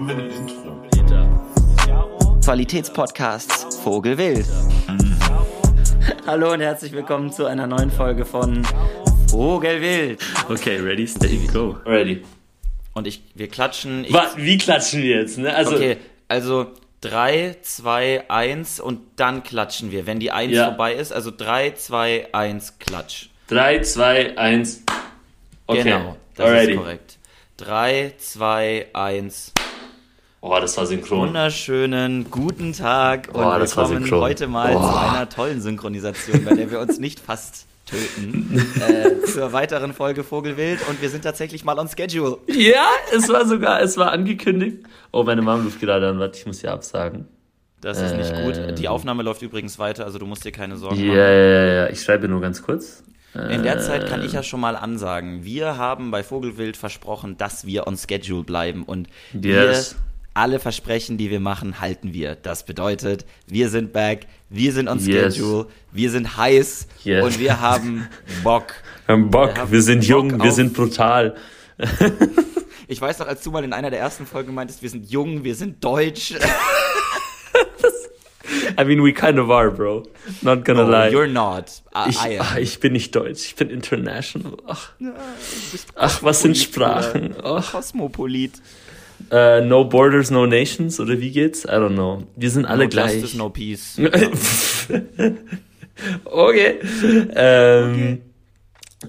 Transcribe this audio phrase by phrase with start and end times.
[0.00, 0.80] Haben wir ein Intro?
[2.42, 4.46] Qualitätspodcasts Vogelwild.
[6.26, 8.62] Hallo und herzlich willkommen zu einer neuen Folge von
[9.28, 10.22] Vogelwild.
[10.48, 11.76] Okay, ready, steady, go.
[11.84, 12.22] Ready.
[12.94, 14.06] Und ich, wir klatschen.
[14.06, 15.36] Ich, Was, wie klatschen wir jetzt?
[15.36, 15.54] Ne?
[15.54, 16.68] Also, okay, also
[17.02, 20.06] 3, 2, 1 und dann klatschen wir.
[20.06, 20.68] Wenn die 1 Ja.
[20.68, 23.26] vorbei ist, also 3, 2, 1, klatsch.
[23.48, 24.82] 3, 2, 1.
[25.66, 26.72] Okay, Genau, das already.
[26.72, 27.18] ist korrekt.
[27.58, 29.52] 3, 2, 1.
[30.42, 31.28] Oh, das war synchron.
[31.28, 34.20] Wunderschönen guten Tag und Boah, das war willkommen synchron.
[34.22, 34.90] heute mal Boah.
[34.92, 40.24] zu einer tollen Synchronisation, bei der wir uns nicht fast töten, äh, zur weiteren Folge
[40.24, 42.38] Vogelwild und wir sind tatsächlich mal on schedule.
[42.46, 44.78] Ja, es war sogar, es war angekündigt.
[45.12, 47.28] Oh, meine Mom ruft gerade an, warte, ich muss ihr absagen.
[47.82, 48.56] Das ist nicht gut.
[48.56, 48.76] Ähm.
[48.76, 51.16] Die Aufnahme läuft übrigens weiter, also du musst dir keine Sorgen Ja, machen.
[51.18, 53.02] ja, ja, ja, ich schreibe nur ganz kurz.
[53.34, 57.64] In der Zeit kann ich ja schon mal ansagen, wir haben bei Vogelwild versprochen, dass
[57.66, 59.42] wir on schedule bleiben und Yes.
[59.94, 62.34] wir alle Versprechen, die wir machen, halten wir.
[62.36, 65.34] Das bedeutet, wir sind back, wir sind on Yes.
[65.36, 67.24] schedule, wir sind heiß Yes.
[67.24, 68.06] und wir haben
[68.44, 68.74] Bock.
[69.06, 71.34] Wir haben Bock, Wir haben wir sind Bock jung, wir sind brutal.
[72.86, 75.44] Ich weiß noch, als du mal in einer der ersten Folgen meintest, wir sind jung,
[75.44, 76.34] wir sind deutsch.
[78.78, 80.04] I mean, we kind of are, bro.
[80.42, 81.10] Not gonna Oh, lie.
[81.10, 81.82] you're not.
[81.94, 82.46] I, Ich, I am.
[82.46, 84.56] ach, ich bin nicht deutsch, ich bin international.
[84.66, 84.90] Ach,
[85.94, 87.34] ach was sind Sprachen?
[87.42, 87.70] Ach.
[87.72, 88.54] Kosmopolit.
[89.30, 91.64] Äh, no Borders, No Nations, oder wie geht's?
[91.64, 92.24] I don't know.
[92.36, 93.14] Wir sind alle no gleich.
[93.20, 93.98] Justice, no peace.
[96.24, 96.78] okay.
[97.34, 98.22] Ähm,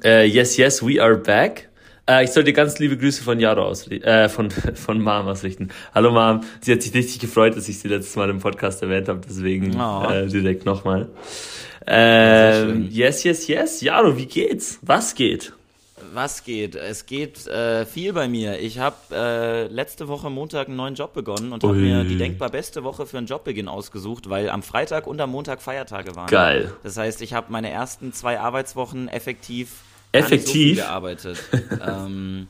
[0.06, 1.67] Äh, yes, yes, we are back.
[2.09, 5.67] Äh, ich soll dir ganz liebe Grüße von Jaro ausrichten, äh, von, von Mom ausrichten.
[5.94, 9.09] Hallo Mom, sie hat sich richtig gefreut, dass ich sie letztes Mal im Podcast erwähnt
[9.09, 10.08] habe, deswegen Oh.
[10.09, 11.09] äh, direkt nochmal.
[11.86, 13.82] Ähm, yes, yes, yes.
[13.82, 14.80] Jaro, wie geht's?
[14.82, 15.52] Was geht?
[16.14, 16.76] Was geht?
[16.76, 18.59] Es geht äh, viel bei mir.
[18.59, 22.50] Ich habe äh, letzte Woche Montag einen neuen Job begonnen und habe mir die denkbar
[22.50, 26.27] beste Woche für einen Jobbeginn ausgesucht, weil am Freitag und am Montag Feiertage waren.
[26.27, 26.73] Geil.
[26.83, 29.83] Das heißt, ich habe meine ersten zwei Arbeitswochen effektiv
[30.14, 30.54] so Effektiv?
[30.54, 31.42] viel gearbeitet.
[31.88, 32.48] ähm,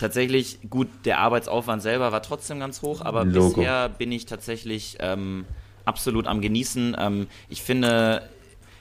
[0.00, 3.54] tatsächlich, gut, der Arbeitsaufwand selber war trotzdem ganz hoch, aber Logo.
[3.54, 5.44] bisher bin ich tatsächlich ähm,
[5.84, 6.96] absolut am Genießen.
[6.98, 8.28] Ähm, ich finde,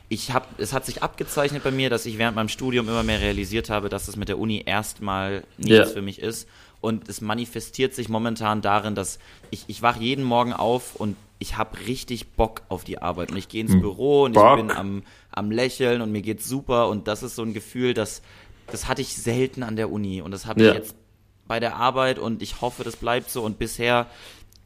[0.09, 3.19] ich hab, es hat sich abgezeichnet bei mir, dass ich während meinem Studium immer mehr
[3.21, 5.85] realisiert habe, dass es mit der Uni erstmal nichts Ja.
[5.85, 6.47] für mich ist.
[6.79, 9.19] Und es manifestiert sich momentan darin, dass
[9.49, 13.31] ich, ich wache jeden Morgen auf und ich habe richtig Bock auf die Arbeit.
[13.31, 14.57] Und ich gehe ins Büro und Bock.
[14.59, 16.87] ich bin am, am Lächeln und mir geht's super.
[16.87, 18.21] Und das ist so ein Gefühl, das,
[18.67, 20.21] das hatte ich selten an der Uni.
[20.21, 20.69] Und das habe Ja.
[20.69, 20.95] ich jetzt
[21.47, 23.41] bei der Arbeit und ich hoffe, das bleibt so.
[23.43, 24.05] Und bisher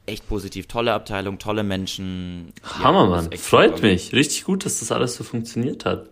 [0.06, 0.68] echt positiv.
[0.68, 2.54] Tolle Abteilung, tolle Menschen.
[2.64, 3.38] Ja, Hammer, ist Mann.
[3.38, 3.88] Freut super.
[3.88, 4.14] mich.
[4.14, 6.08] Richtig gut, dass das alles so funktioniert hat.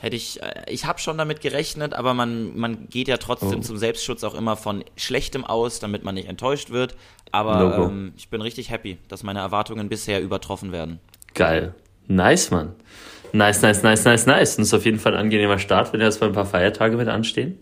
[0.00, 3.62] Hätte ich, äh, ich habe schon damit gerechnet, aber man, man geht ja trotzdem Oh.
[3.62, 6.96] zum Selbstschutz auch immer von Schlechtem aus, damit man nicht enttäuscht wird.
[7.32, 11.00] Aber ähm, ich bin richtig happy, dass meine Erwartungen bisher übertroffen werden.
[11.34, 11.74] Geil.
[12.08, 12.74] Nice, Mann.
[13.32, 14.56] Nice, nice, nice, nice, nice.
[14.56, 16.96] Und es ist auf jeden Fall ein angenehmer Start, wenn erst mal ein paar Feiertage
[16.96, 17.58] mit anstehen.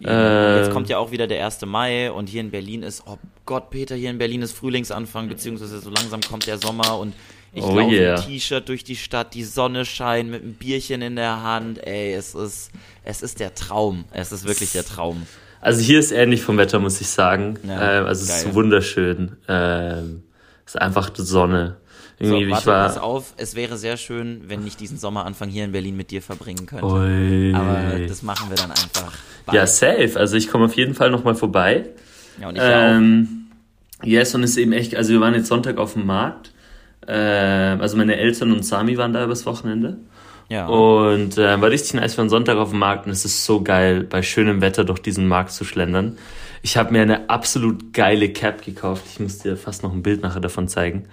[0.00, 1.62] Und Äh, Jetzt kommt ja auch wieder der 1.
[1.66, 5.80] Mai und hier in Berlin ist, oh Gott, Peter, hier in Berlin ist Frühlingsanfang, beziehungsweise
[5.80, 7.14] so langsam kommt der Sommer und
[7.52, 8.20] ich Oh laufe yeah.
[8.20, 11.84] im T-Shirt durch die Stadt, die Sonne scheint mit einem Bierchen in der Hand.
[11.86, 12.70] Ey, es ist,
[13.04, 14.04] es ist der Traum.
[14.12, 15.26] Es ist wirklich der Traum.
[15.60, 17.58] Also hier ist ähnlich vom Wetter, muss ich sagen.
[17.66, 18.48] Ja, ähm, also es geil.
[18.48, 19.36] ist wunderschön.
[19.48, 20.22] Ähm,
[20.66, 21.78] es ist einfach die Sonne.
[22.20, 22.86] So, Irgendwie, warte, ich war.
[22.86, 26.20] pass auf, es wäre sehr schön, wenn ich diesen Sommeranfang hier in Berlin mit dir
[26.20, 26.84] verbringen könnte.
[26.84, 27.54] Ui.
[27.54, 29.12] Aber das machen wir dann einfach.
[29.46, 29.56] bald.
[29.56, 30.12] ja, safe.
[30.16, 31.90] Also ich komme auf jeden Fall nochmal vorbei.
[32.40, 32.96] ja und ich ja auch.
[32.96, 33.28] Ähm,
[34.02, 36.52] yes, und es ist eben echt, also wir waren jetzt Sonntag auf dem Markt.
[37.06, 39.98] Ähm, also meine Eltern und Sami waren da übers Wochenende.
[40.48, 40.66] Ja.
[40.66, 43.62] Und äh, war richtig nice für einen Sonntag auf dem Markt und es ist so
[43.62, 46.16] geil, bei schönem Wetter durch diesen Markt zu schlendern.
[46.62, 49.04] Ich habe mir eine absolut geile Cap gekauft.
[49.10, 51.04] Ich muss dir fast noch ein Bild nachher davon zeigen.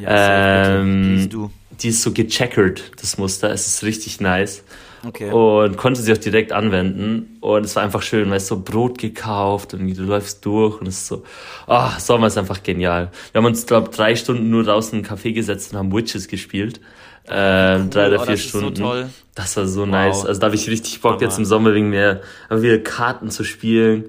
[0.00, 1.50] Ja, ähm, do.
[1.80, 3.50] Die ist so gecheckert, das Muster.
[3.50, 4.62] Es ist richtig nice.
[5.04, 5.32] Okay.
[5.32, 7.38] Und konnte sie auch direkt anwenden.
[7.40, 10.86] Und es war einfach schön, weil es so Brot gekauft und du läufst durch und
[10.86, 11.24] es ist so,
[11.66, 13.10] ah, Sommer ist einfach genial.
[13.32, 16.28] Wir haben uns, glaube drei Stunden nur draußen in einen Café gesetzt und haben Witches
[16.28, 16.80] gespielt.
[17.28, 18.80] Ähm, drei oder oh, vier das ist so Stunden.
[18.80, 19.10] toll.
[19.34, 20.24] Das war so nice.
[20.24, 21.22] Also da habe ich richtig Bock Hammer.
[21.22, 22.20] jetzt im Sommer wegen mir
[22.50, 24.04] wieder Karten zu spielen.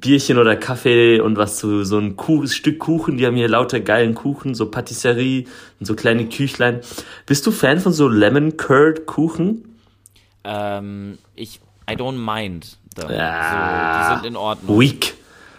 [0.00, 3.16] Bierchen oder Kaffee und was zu so ein Kuh, Stück Kuchen.
[3.16, 5.46] Die haben hier lauter geilen Kuchen, so Patisserie
[5.80, 6.80] und so kleine Küchlein.
[7.26, 9.76] Bist du Fan von so Lemon Curd Kuchen?
[10.44, 11.60] Ähm, ich,
[11.90, 12.78] I don't mind.
[12.94, 13.10] Them.
[13.10, 14.08] Ja.
[14.08, 14.78] So, die sind in Ordnung.
[14.78, 15.14] Weak.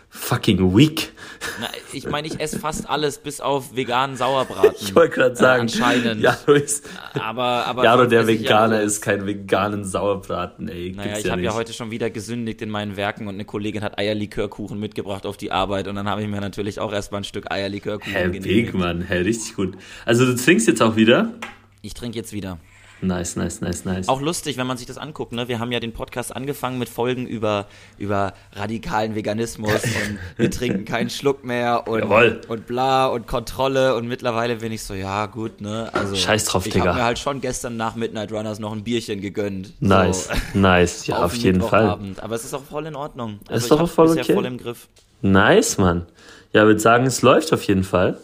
[0.09, 1.11] Fucking weak.
[1.59, 4.75] Na, ich meine, ich esse fast alles, bis auf veganen Sauerbraten.
[4.79, 6.21] Ich wollte gerade sagen, Äh, anscheinend.
[6.21, 10.91] Jaro ist, aber, aber Jaro der ja Veganer ist kein veganen Sauerbraten, ey.
[10.91, 13.45] Naja, Gibt's ich ja habe ja heute schon wieder gesündigt in meinen Werken und eine
[13.45, 17.21] Kollegin hat Eierlikörkuchen mitgebracht auf die Arbeit und dann habe ich mir natürlich auch erstmal
[17.21, 18.43] ein Stück Eierlikörkuchen Hä, genehmigt.
[18.47, 19.01] big, Mann.
[19.09, 19.77] Richtig gut.
[20.05, 21.33] Also du trinkst jetzt auch wieder?
[21.81, 22.57] Ich trinke jetzt wieder.
[23.01, 24.07] Nice, nice, nice, nice.
[24.07, 25.33] Auch lustig, wenn man sich das anguckt.
[25.33, 25.47] Ne?
[25.47, 30.85] Wir haben ja den Podcast angefangen mit Folgen über, über radikalen Veganismus und wir trinken
[30.85, 32.41] keinen Schluck mehr und, Jawohl.
[32.47, 35.89] und bla und Kontrolle und mittlerweile bin ich so, ja gut, ne?
[35.93, 36.87] Also Scheiß drauf, ich Digga.
[36.87, 39.73] habe mir halt schon gestern nach Midnight Runners noch ein Bierchen gegönnt.
[39.81, 41.07] nice, So, nice.
[41.07, 41.99] Ja, auf den jeden Fall.
[42.21, 43.39] Aber es ist auch voll in Ordnung.
[43.47, 44.33] Also Ist ich doch voll okay.
[44.33, 44.87] voll im Griff.
[45.21, 46.05] Nice, Mann.
[46.53, 48.17] Ja, würde sagen, es läuft auf jeden Fall.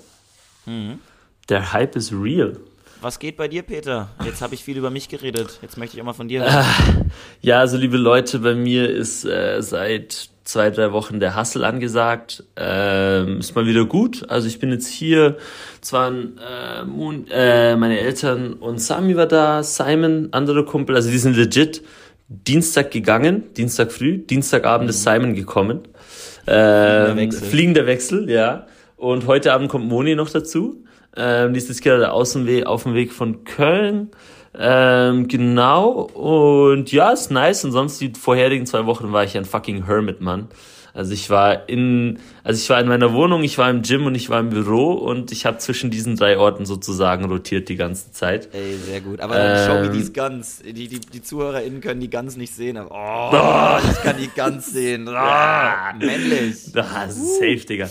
[0.66, 1.00] Mhm.
[1.50, 2.58] Der Hype ist real.
[3.02, 4.10] Was geht bei dir, Peter?
[4.24, 5.58] Jetzt habe ich viel über mich geredet.
[5.64, 7.12] Jetzt möchte ich auch mal von dir hören.
[7.42, 12.44] Ja, also liebe Leute, bei mir ist äh, seit zwei, drei Wochen der Hustle angesagt.
[12.56, 14.30] Ähm, ist mal wieder gut.
[14.30, 15.38] Also ich bin jetzt hier.
[15.82, 21.18] Zwar äh, Moon, äh, meine Eltern und Sami war da, Simon, andere Kumpel, also die
[21.18, 21.82] sind legit
[22.28, 25.82] Dienstag gegangen, Dienstag früh, Dienstagabend ist Simon gekommen.
[26.46, 27.48] Ähm, Wechsel.
[27.48, 28.68] Fliegender Wechsel, ja.
[28.96, 30.84] Und heute Abend kommt Moni noch dazu.
[31.16, 34.12] Ähm, die ist jetzt gerade aus dem Weg, auf dem Weg von Köln.
[34.58, 35.90] Ähm, genau.
[35.92, 37.64] Und ja, ist nice.
[37.66, 40.48] Und sonst die vorherigen zwei Wochen war ich ein fucking Hermit, Mann.
[40.94, 44.16] Also ich war in, also ich war in meiner Wohnung, ich war im Gym und
[44.16, 48.12] ich war im Büro und ich habe zwischen diesen drei Orten sozusagen rotiert die ganze
[48.12, 48.50] Zeit.
[48.54, 49.22] Ey, sehr gut.
[49.22, 49.94] Aber dann show me Ähm.
[49.94, 50.62] these Guns.
[50.66, 52.76] Die, die, die ZuhörerInnen können die Guns nicht sehen.
[52.76, 55.08] Aber, oh, ich kann die Guns sehen.
[55.22, 56.58] Oh, männlich.
[56.76, 57.90] Ah, safe, Digga.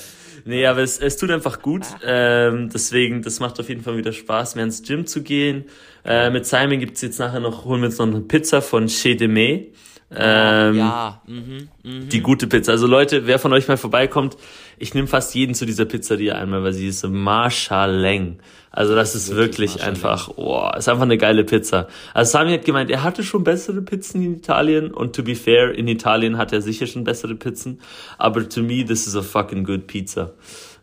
[0.50, 1.87] Nee, aber es, es tut einfach gut.
[2.05, 5.67] Ähm, deswegen, das macht auf jeden Fall wieder Spaß, mehr ins Gym zu gehen.
[6.05, 9.17] Äh, mit Simon gibt's jetzt nachher noch, holen wir uns noch eine Pizza von Chez
[9.17, 9.69] de Mai.
[10.14, 12.08] Ähm, Ja, mhm, mhm.
[12.08, 12.72] Die gute Pizza.
[12.72, 14.36] Also Leute, wer von euch mal vorbeikommt,
[14.78, 18.38] ich nehme fast jeden zu dieser Pizzeria einmal, weil sie ist Marschaleng.
[18.72, 21.88] Also das ist Wirklich wirklich, einfach, oh, ist einfach eine geile Pizza.
[22.14, 25.74] Also Sami hat gemeint, er hatte schon bessere Pizzen in Italien und to be fair,
[25.74, 27.80] in Italien hat er sicher schon bessere Pizzen,
[28.16, 30.32] aber to me, this is a fucking good pizza.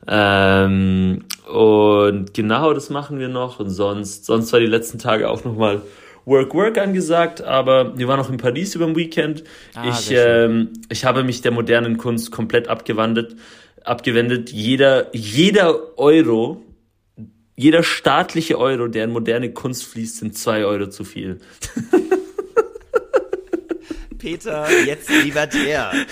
[0.05, 5.43] Ähm, und genau das machen wir noch und sonst, sonst war die letzten Tage auch
[5.45, 5.81] nochmal
[6.27, 9.45] Work Work angesagt, aber wir waren noch in Paris über dem Weekend.
[9.73, 13.37] Ah, ich, ähm, ich habe mich der modernen Kunst komplett abgewandt,
[13.85, 14.51] abgewendet.
[14.51, 16.61] Jeder, jeder Euro,
[17.55, 21.39] jeder staatliche Euro, der in moderne Kunst fließt, sind zwei Euro zu viel.
[24.17, 25.93] Peter, jetzt libertär.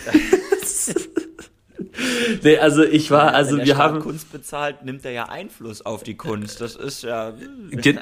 [2.43, 6.03] Nee, also ich war, also Wenn wir haben, Kunst bezahlt, nimmt er ja Einfluss auf
[6.03, 6.61] die Kunst.
[6.61, 7.33] Das ist ja.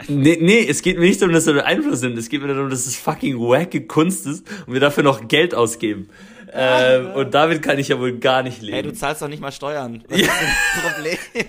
[0.07, 2.18] Nee, nee, es geht mir nicht darum, dass er Einfluss nimmt.
[2.18, 5.54] Es geht mir darum, dass es fucking wacke Kunst ist und wir dafür noch Geld
[5.54, 6.10] ausgeben.
[6.51, 8.74] Ähm, und damit kann ich ja wohl gar nicht leben.
[8.74, 10.04] Hey, du zahlst doch nicht mal Steuern.
[10.07, 11.18] Was ist denn das Problem?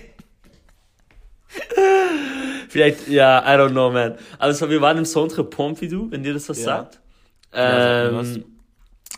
[2.69, 4.15] Vielleicht, ja, I don't know, man.
[4.39, 6.63] Also wir waren im Centre Pompidou, wenn dir das was Ja.
[6.65, 6.99] sagt.
[7.53, 8.43] Ja, Ähm,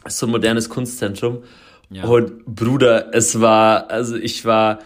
[0.07, 1.43] so ein modernes Kunstzentrum.
[1.89, 2.03] Ja.
[2.05, 4.79] Und Bruder, es war, also ich war,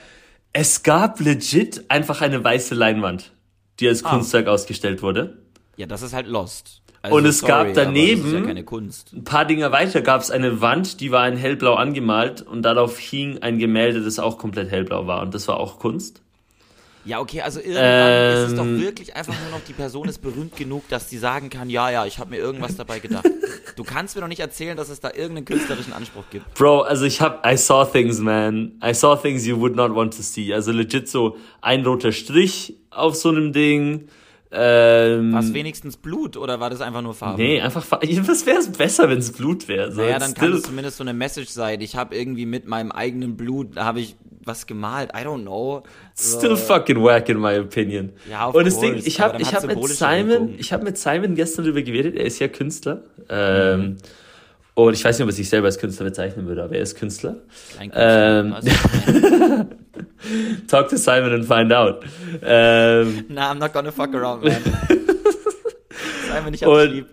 [0.54, 3.32] es gab legit einfach eine weiße Leinwand,
[3.80, 4.10] die als Ah.
[4.12, 5.38] Kunstwerk ausgestellt wurde.
[5.78, 6.82] Ja, das ist halt Lost.
[7.04, 9.12] Also, Und es gab Das ist daneben- ja keine Kunst.
[9.14, 13.00] Ein paar Dinger weiter gab es eine Wand, die war in hellblau angemalt und darauf
[13.00, 16.22] hing ein Gemälde, das auch komplett hellblau war und das war auch Kunst.
[17.04, 18.80] Ja, okay, also irgendwann ist es doch Ähm.
[18.80, 22.06] wirklich einfach nur noch, die Person ist berühmt genug, dass sie sagen kann, ja, ja,
[22.06, 23.28] ich habe mir irgendwas dabei gedacht.
[23.76, 26.54] Du kannst mir doch nicht erzählen, dass es da irgendeinen künstlerischen Anspruch gibt.
[26.54, 28.74] Bro, also ich hab, I saw things, man.
[28.86, 30.54] I saw things you would not want to see.
[30.54, 34.08] Also legit so ein roter Strich auf so einem Ding.
[34.54, 37.42] Ähm, War es wenigstens Blut oder war das einfach nur Farbe?
[37.42, 39.92] nee, einfach, fa- was wäre es besser, wenn es Blut wäre?
[39.94, 41.80] So, Naja, dann kann es zumindest so eine Message sein.
[41.80, 45.10] Ich habe irgendwie mit meinem eigenen Blut, da habe ich was gemalt.
[45.16, 45.84] I don't know.
[46.18, 48.12] Still fucking whack in my opinion.
[48.30, 51.36] Ja, of Und das Ding, ich habe ich hab mit Simon, ich habe mit Simon
[51.36, 53.04] gestern darüber geredet, er ist ja Künstler.
[53.30, 53.98] Ähm, Mhm.
[54.74, 56.96] Und ich weiß nicht, ob er sich selber als Künstler bezeichnen würde, aber er ist
[56.98, 57.36] Künstler.
[57.94, 58.56] Ähm?
[60.68, 62.04] Talk to Simon and find out.
[62.42, 64.56] Ähm, Nah, I'm not gonna fuck around, man.
[66.30, 67.06] Sei mir nicht Und- abschieb.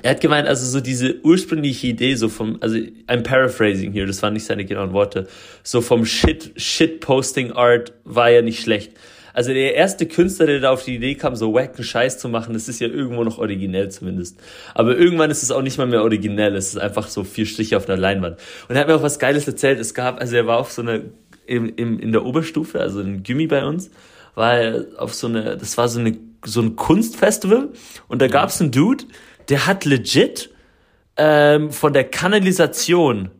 [0.00, 4.22] Er hat gemeint, also so diese ursprüngliche Idee, so vom, also I'm paraphrasing hier, das
[4.22, 5.28] waren nicht seine genauen Worte,
[5.62, 8.92] so vom Shit, Shit-Posting Art war ja nicht schlecht.
[9.34, 12.54] Also der erste Künstler, der da auf die Idee kam, so wacken Scheiß zu machen,
[12.54, 14.38] das ist ja irgendwo noch originell zumindest.
[14.74, 17.76] Aber irgendwann ist es auch nicht mal mehr originell, es ist einfach so vier Striche
[17.76, 18.38] auf einer Leinwand.
[18.68, 20.80] Und er hat mir auch was Geiles erzählt, es gab, also er war auf so
[20.82, 21.00] einer,
[21.46, 23.90] im, im, in der Oberstufe, also in Gimmi bei uns,
[24.34, 27.68] war er auf so eine, das war so eine, so ein Kunstfestival
[28.08, 29.04] und da gab's einen Dude,
[29.48, 30.50] der hat legit
[31.16, 33.30] ähm, von der Kanalisation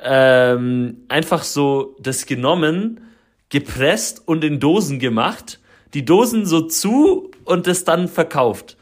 [0.00, 3.00] ähm, einfach so das genommen,
[3.48, 5.60] gepresst und in Dosen gemacht,
[5.94, 8.76] die Dosen so zu und das dann verkauft.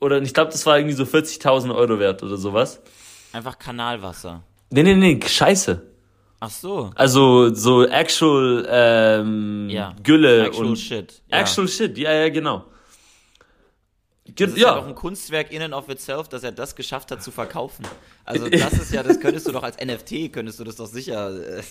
[0.00, 2.80] Oder ich glaube, das war irgendwie so 40.000 Euro wert oder sowas.
[3.32, 4.42] Einfach Kanalwasser.
[4.70, 5.82] Nee, nee, nee, scheiße.
[6.40, 6.90] Ach so.
[6.94, 9.94] Also so actual ähm, Ja.
[10.02, 11.22] Gülle Actual und shit.
[11.30, 11.40] Ja.
[11.40, 12.64] Actual shit, ja, ja, genau.
[14.36, 17.22] Das ist ja, auch ein Kunstwerk in and of itself, dass er das geschafft hat
[17.22, 17.84] zu verkaufen.
[18.24, 21.30] Also das ist ja, das könntest du doch als NFT, könntest du das doch sicher.
[21.58, 21.62] Äh,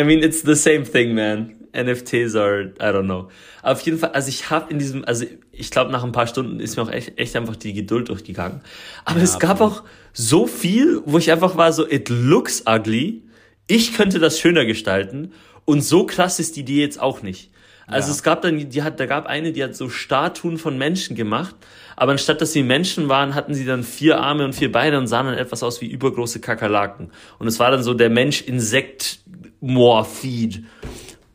[0.00, 1.54] I mean, it's the same thing, man.
[1.72, 3.28] NFTs are, I don't know.
[3.62, 6.58] Auf jeden Fall, also ich habe in diesem, also ich glaube, nach ein paar Stunden
[6.60, 8.60] ist mir auch echt, echt einfach die Geduld durchgegangen.
[9.04, 9.72] Aber Ja, es gab absolut.
[9.72, 13.22] auch so viel, wo ich einfach war so, it looks ugly.
[13.68, 15.32] Ich könnte das schöner gestalten.
[15.64, 17.50] Und so krass ist die Idee jetzt auch nicht.
[17.90, 18.14] Also Ja.
[18.14, 21.54] es gab dann, die hat, da gab eine, die hat so Statuen von Menschen gemacht,
[21.96, 25.06] aber anstatt dass sie Menschen waren, hatten sie dann vier Arme und vier Beine und
[25.06, 27.10] sahen dann etwas aus wie übergroße Kakerlaken.
[27.38, 30.62] Und es war dann so der Mensch-Insekt-Morphed.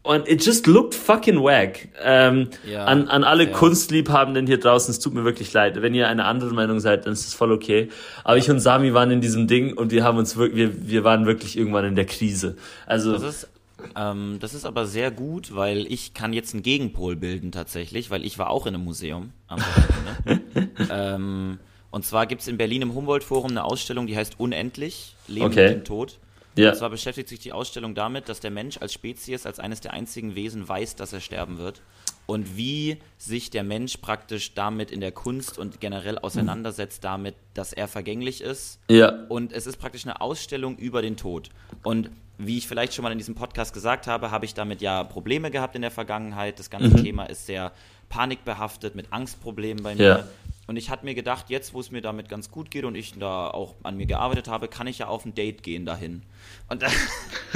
[0.04, 1.88] Und it just looked fucking wack.
[2.04, 3.50] Ähm, Ja, an, an alle ja.
[3.52, 5.82] Kunstliebhabenden hier draußen, es tut mir wirklich leid.
[5.82, 7.90] Wenn ihr eine andere Meinung seid, dann ist es voll okay.
[8.24, 11.04] Aber ich und Sami waren in diesem Ding und wir haben uns wirklich, wir, wir
[11.04, 12.56] waren wirklich irgendwann in der Krise.
[12.86, 13.48] Also, Das ist,
[13.96, 18.24] ähm, das ist aber sehr gut, weil ich kann jetzt einen Gegenpol bilden tatsächlich, weil
[18.26, 20.72] ich war auch in einem Museum am Wochenende.
[20.90, 21.60] ähm,
[21.92, 25.68] und zwar gibt's in Berlin im Humboldt-Forum eine Ausstellung, die heißt Unendlich, Leben Okay.
[25.70, 26.20] mit dem Tod.
[26.58, 26.70] ja.
[26.72, 29.94] Und zwar beschäftigt sich die Ausstellung damit, dass der Mensch als Spezies, als eines der
[29.94, 31.82] einzigen Wesen weiß, dass er sterben wird.
[32.28, 37.72] Und wie sich der Mensch praktisch damit in der Kunst und generell auseinandersetzt damit, dass
[37.72, 38.80] er vergänglich ist.
[38.90, 39.26] Ja.
[39.30, 41.50] Und es ist praktisch eine Ausstellung über den Tod.
[41.84, 45.04] Und wie ich vielleicht schon mal in diesem Podcast gesagt habe, habe ich damit ja
[45.04, 46.60] Probleme gehabt in der Vergangenheit.
[46.60, 47.72] Das ganze Thema ist sehr
[48.10, 50.04] panikbehaftet mit Angstproblemen bei mir.
[50.04, 50.24] Ja.
[50.68, 53.14] Und ich hatte mir gedacht, jetzt wo es mir damit ganz gut geht und ich
[53.18, 56.24] da auch an mir gearbeitet habe, kann ich ja auf ein Date gehen dahin.
[56.70, 56.84] Und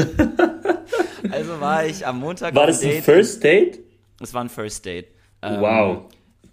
[1.32, 3.04] also war ich am Montag War das ein Date.
[3.04, 3.80] First Date?
[4.22, 5.08] Es war ein First Date.
[5.42, 6.04] Ähm, Wow.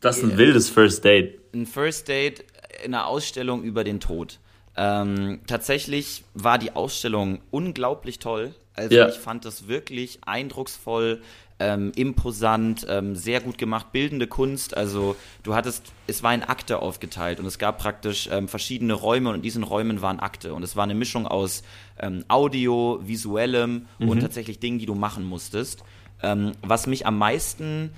[0.00, 1.38] Das ist ein wildes First Date.
[1.54, 2.44] ein First Date
[2.84, 4.38] in einer Ausstellung über den Tod.
[4.76, 8.54] Ähm, tatsächlich war die Ausstellung unglaublich toll.
[8.74, 9.08] Also Ja.
[9.08, 11.22] ich fand das wirklich eindrucksvoll,
[11.58, 14.76] ähm, imposant, ähm, sehr gut gemacht, bildende Kunst.
[14.76, 19.30] Also du hattest, es war in Akte aufgeteilt und es gab praktisch ähm, verschiedene Räume
[19.30, 21.62] und in diesen Räumen waren Akte und es war eine Mischung aus
[21.98, 25.82] ähm, Audio, visuellem und tatsächlich Dingen, die du machen musstest.
[26.22, 27.90] Ähm, was mich am meisten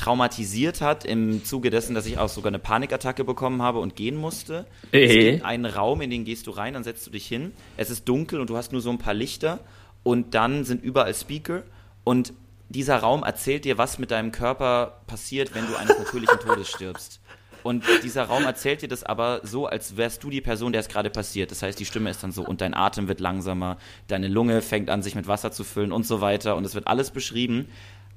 [0.00, 4.16] traumatisiert hat im Zuge dessen, dass ich auch sogar eine Panikattacke bekommen habe und gehen
[4.16, 4.66] musste.
[4.92, 5.32] Es Äh.
[5.32, 7.52] gibt einen Raum, in den gehst du rein, dann setzt du dich hin.
[7.76, 9.60] Es ist dunkel und du hast nur so ein paar Lichter
[10.02, 11.62] und dann sind überall Speaker
[12.04, 12.32] und
[12.68, 17.20] dieser Raum erzählt dir, was mit deinem Körper passiert, wenn du eines natürlichen Todes stirbst.
[17.62, 20.88] Und dieser Raum erzählt dir das aber so, als wärst du die Person, der es
[20.88, 21.50] gerade passiert.
[21.50, 23.76] Das heißt, die Stimme ist dann so und dein Atem wird langsamer,
[24.06, 26.56] deine Lunge fängt an, sich mit Wasser zu füllen und so weiter.
[26.56, 27.68] Und es wird alles beschrieben.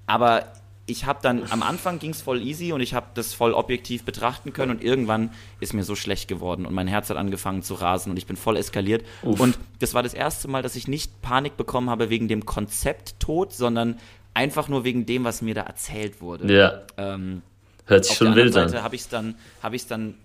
[0.05, 0.53] Aber
[0.85, 4.03] ich habe dann, am Anfang ging es voll easy und ich habe das voll objektiv
[4.03, 7.75] betrachten können und irgendwann ist mir so schlecht geworden und mein Herz hat angefangen zu
[7.75, 9.05] rasen und ich bin voll eskaliert.
[9.21, 9.39] Uff.
[9.39, 13.19] Und das war das erste Mal, dass ich nicht Panik bekommen habe wegen dem Konzept
[13.19, 13.97] Tod, sondern
[14.33, 16.53] einfach nur wegen dem, was mir da erzählt wurde.
[16.53, 16.81] Ja.
[16.97, 17.43] Ähm,
[17.85, 18.69] Hört sich schon wild an.
[18.69, 20.15] Seite habe ich es dann, habe ich dann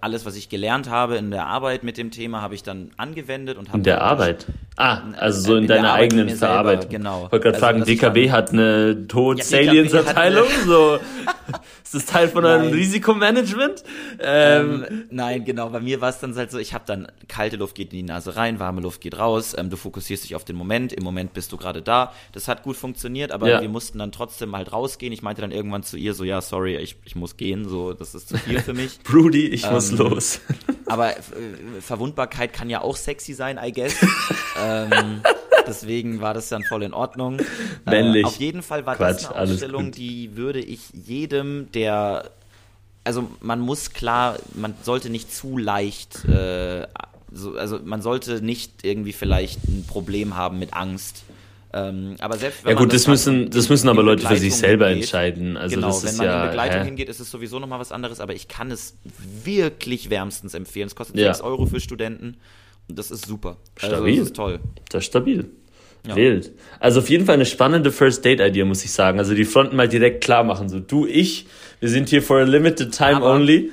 [0.00, 3.58] alles, was ich gelernt habe in der Arbeit mit dem Thema, habe ich dann angewendet
[3.58, 4.46] und habe In der Arbeit.
[4.76, 6.90] Ah, also so in, In deiner eigenen Verarbeitung.
[6.90, 7.26] genau.
[7.26, 10.98] Ich wollte gerade Also, ich DKB dann- hat eine Tod-Salience-Abteilung, so.
[11.84, 12.68] Ist das Teil von Nein.
[12.72, 13.84] Risikomanagement?
[14.18, 15.68] Ähm, Ähm, nein, genau.
[15.68, 18.02] Bei mir war es dann halt so, ich habe dann kalte Luft geht in die
[18.02, 19.54] Nase rein, warme Luft geht raus.
[19.58, 20.92] Ähm, du fokussierst dich auf den Moment.
[20.94, 22.12] Im Moment bist du gerade da.
[22.32, 23.60] Das hat gut funktioniert, aber Ja.
[23.60, 25.12] wir mussten dann trotzdem halt rausgehen.
[25.12, 27.68] Ich meinte dann irgendwann zu ihr so, ja, sorry, ich, ich muss gehen.
[27.68, 29.00] So, das ist zu viel für mich.
[29.04, 30.40] Brody, ich muss Ähm, los.
[30.86, 31.20] Aber äh,
[31.80, 33.94] Verwundbarkeit kann ja auch sexy sein, I guess.
[34.62, 35.22] ähm,
[35.66, 37.38] deswegen war das dann voll in Ordnung.
[37.84, 38.24] Männlich.
[38.24, 42.30] Äh, auf jeden Fall war Quatsch, das eine Ausstellung, die würde ich jedem, der
[43.04, 46.86] also man muss klar, man sollte nicht zu leicht, äh,
[47.32, 51.24] so, also man sollte nicht irgendwie vielleicht ein Problem haben mit Angst.
[51.74, 54.52] Ähm, aber selbst wenn Ja gut, das hat müssen, das müssen aber Leute für sich
[54.52, 55.56] Begleitung selber hingeht, entscheiden.
[55.56, 56.84] Also genau, das wenn ist man ja, in Begleitung hä?
[56.84, 58.96] hingeht, ist es sowieso nochmal was anderes, aber ich kann es
[59.44, 60.86] wirklich wärmstens empfehlen.
[60.86, 61.32] Es kostet Ja.
[61.32, 62.36] 6 Euro für Studenten
[62.88, 63.56] und das ist super.
[63.80, 64.16] Also Stabil.
[64.18, 64.60] das ist toll.
[64.90, 65.50] Das ist stabil.
[66.06, 66.16] Ja.
[66.16, 66.50] Wild.
[66.80, 69.18] Also auf jeden Fall eine spannende First Date Idee, muss ich sagen.
[69.20, 70.68] Also die Fronten mal direkt klar machen.
[70.68, 71.46] So, du, ich,
[71.78, 73.70] wir sind hier for a limited time Aber- only.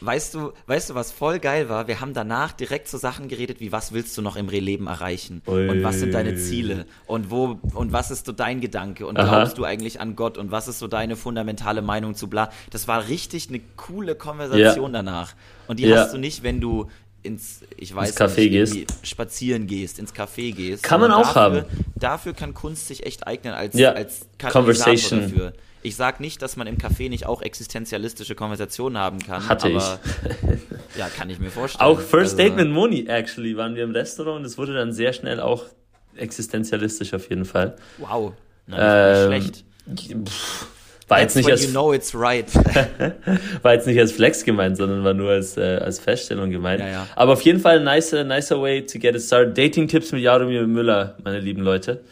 [0.00, 1.88] Weißt du, weißt du, was voll geil war?
[1.88, 5.42] Wir haben danach direkt so Sachen geredet, wie was willst du noch im Leben erreichen?
[5.46, 5.68] Ui.
[5.68, 6.86] Und was sind deine Ziele?
[7.06, 9.06] Und wo, und was ist so dein Gedanke?
[9.06, 9.28] Und Aha.
[9.28, 10.38] glaubst du eigentlich an Gott?
[10.38, 12.50] Und was ist so deine fundamentale Meinung zu bla?
[12.70, 15.34] Das war richtig eine coole Konversation danach.
[15.66, 15.96] Und die Ja.
[15.96, 16.88] hast du nicht, wenn du
[17.28, 19.06] ins, ich weiß ins Café nicht, gehst.
[19.06, 20.82] spazieren gehst, ins Café gehst.
[20.82, 21.64] Kann man auch dafür, haben.
[21.94, 25.20] Dafür kann Kunst sich echt eignen als, Ja, als Conversation.
[25.20, 25.52] dafür.
[25.82, 29.48] Ich sag nicht, dass man im Café nicht auch existenzialistische Konversationen haben kann.
[29.48, 30.00] Hatte aber,
[30.98, 31.88] Ja, kann ich mir vorstellen.
[31.88, 35.12] Auch First Also, Statement Money, actually, waren wir im Restaurant und es wurde dann sehr
[35.12, 35.66] schnell auch
[36.16, 37.76] existenzialistisch auf jeden Fall.
[37.98, 38.32] Wow.
[38.66, 39.64] Na, Ähm, schlecht.
[40.26, 40.66] Pff,
[41.08, 42.46] War jetzt, nicht als, you know it's right.
[43.62, 46.80] war jetzt nicht als Flex gemeint, sondern war nur als, äh, als Feststellung gemeint.
[46.80, 47.06] Ja, ja.
[47.16, 49.56] Aber auf jeden Fall ein nicer, nicer way to get it started.
[49.56, 52.02] Dating-Tipps mit Jaromir Müller, meine lieben Leute.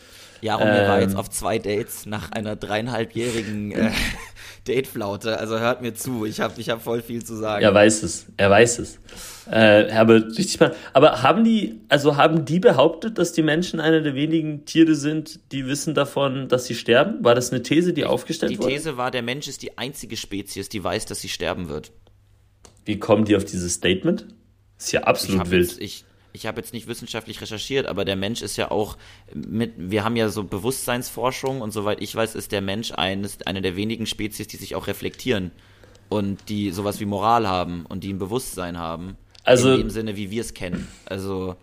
[0.41, 1.03] Jaromir war Ähm.
[1.03, 3.91] jetzt auf zwei Dates nach einer dreieinhalbjährigen äh,
[4.69, 5.39] Dateflaute.
[5.39, 7.65] Also hört mir zu, ich habe ich hab voll viel zu sagen.
[7.65, 8.99] Er weiß es, er weiß es.
[9.51, 10.77] Äh, aber richtig spannend.
[10.93, 15.41] Aber haben die, also haben die behauptet, dass die Menschen einer der wenigen Tiere sind,
[15.53, 17.25] die wissen davon, dass sie sterben?
[17.25, 18.73] War das eine These, die aufgestellt Die wurde?
[18.73, 21.93] These war, der Mensch ist die einzige Spezies, die weiß, dass sie sterben wird.
[22.85, 24.27] Wie kommen die auf dieses Statement?
[24.79, 25.69] Ist ja absolut wild.
[25.69, 26.05] jetzt, ich,
[26.37, 28.97] ich hab jetzt nicht wissenschaftlich recherchiert, aber der Mensch ist ja auch
[29.35, 33.63] mit, wir haben ja so Bewusstseinsforschung und soweit ich weiß, ist der Mensch eines, eine
[33.63, 35.51] der wenigen Spezies, die sich auch reflektieren
[36.09, 39.17] und die sowas wie Moral haben und die ein Bewusstsein haben.
[39.45, 40.87] Also- in dem Sinne, wie wir es kennen.
[41.07, 41.57] Also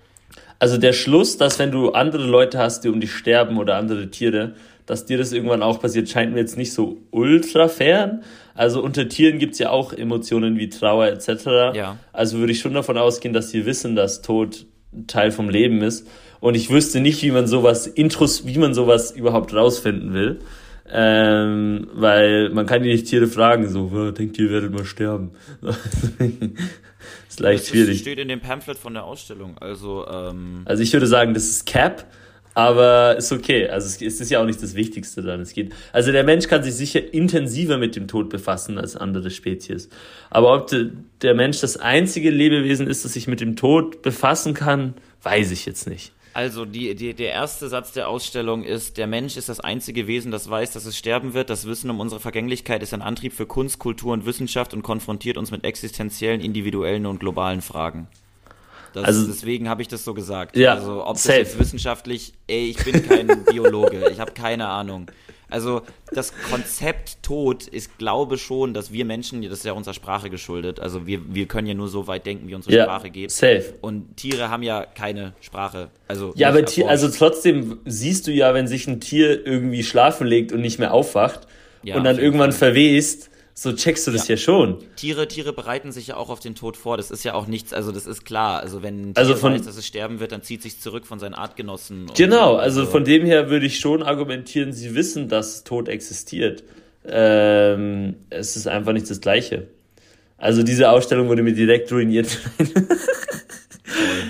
[0.59, 4.09] Also der Schluss, dass wenn du andere Leute hast, die um dich sterben oder andere
[4.09, 8.23] Tiere, dass dir das irgendwann auch passiert, scheint mir jetzt nicht so ultra fern.
[8.55, 11.27] Also unter Tieren gibt's ja auch Emotionen wie Trauer etc.
[11.75, 11.97] Ja.
[12.11, 14.65] Also würde ich schon davon ausgehen, dass sie wissen, dass Tod
[15.07, 16.07] Teil vom Leben ist.
[16.39, 20.39] Und ich wüsste nicht, wie man sowas intros, wie man sowas überhaupt rausfinden will.
[20.91, 25.31] Ähm, weil man kann die nicht Tiere fragen, so, "Oh, denkt ihr werdet mal sterben.
[27.29, 27.99] ist leicht Das schwierig.
[27.99, 29.57] steht in dem Pamphlet von der Ausstellung.
[29.59, 32.05] Also, ähm, Also ich würde sagen, das ist Cap,
[32.53, 33.67] aber ist okay.
[33.67, 35.41] Also es ist ja auch nicht das Wichtigste dann.
[35.41, 35.73] Es geht.
[35.91, 39.89] Also der Mensch kann sich sicher intensiver mit dem Tod befassen als andere Spezies.
[40.29, 40.91] Aber ob de,
[41.21, 44.93] der Mensch das einzige Lebewesen ist, das sich mit dem Tod befassen kann,
[45.23, 46.11] weiß ich jetzt nicht.
[46.33, 50.31] also die, die, der erste Satz der Ausstellung ist, der Mensch ist das einzige Wesen,
[50.31, 51.49] das weiß, dass es sterben wird.
[51.49, 55.37] Das Wissen um unsere Vergänglichkeit ist ein Antrieb für Kunst, Kultur und Wissenschaft und konfrontiert
[55.37, 58.07] uns mit existenziellen, individuellen und globalen Fragen.
[58.93, 60.55] Das, Also- deswegen habe ich das so gesagt.
[60.55, 61.39] Ja, also ob safe.
[61.39, 65.07] das jetzt wissenschaftlich, ey, ich bin kein Biologe, ich habe keine Ahnung.
[65.49, 70.31] Also das Konzept Tod ist, glaube schon, dass wir Menschen, das ist ja unserer Sprache
[70.31, 73.29] geschuldet, also wir, wir können ja nur so weit denken, wie unsere Ja, Sprache geht.
[73.29, 73.75] safe.
[73.81, 75.89] Und Tiere haben ja keine Sprache.
[76.07, 80.25] Also Ja, aber Tier, also trotzdem siehst du ja, wenn sich ein Tier irgendwie schlafen
[80.25, 81.41] legt und nicht mehr aufwacht
[81.83, 82.73] Ja, und dann irgendwann Fall.
[82.73, 84.79] verwest, so checkst du das ja, schon.
[84.95, 86.97] Tiere, Tiere bereiten sich ja auch auf den Tod vor.
[86.97, 88.59] Das ist ja auch nichts, also das ist klar.
[88.61, 91.05] Also wenn ein Tier Also von- weiß, dass es sterben wird, dann zieht sich zurück
[91.05, 92.01] von seinen Artgenossen.
[92.09, 96.63] und- Genau, also von dem her würde ich schon argumentieren, sie wissen, dass Tod existiert.
[97.05, 99.67] Ähm, es ist einfach nicht das Gleiche.
[100.37, 102.37] Also diese Ausstellung wurde mir direkt ruiniert.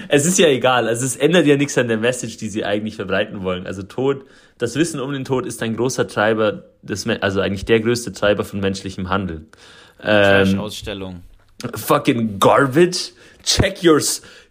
[0.08, 2.96] es ist ja egal, also es ändert ja nichts an der Message, die sie eigentlich
[2.96, 3.66] verbreiten wollen.
[3.66, 4.26] Also Tod,
[4.58, 8.44] das Wissen um den Tod ist ein großer Treiber, des, also eigentlich der größte Treiber
[8.44, 9.48] von menschlichem Handeln.
[10.02, 11.22] Ähm, Trash-Ausstellung.
[11.76, 13.12] fucking garbage.
[13.44, 14.02] Check your,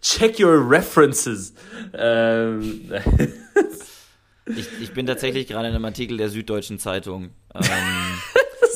[0.01, 1.55] check your references.
[1.95, 2.83] Ähm,
[4.47, 7.31] Ich, ich bin tatsächlich gerade in einem Artikel der Süddeutschen Zeitung.
[7.55, 8.19] Ähm,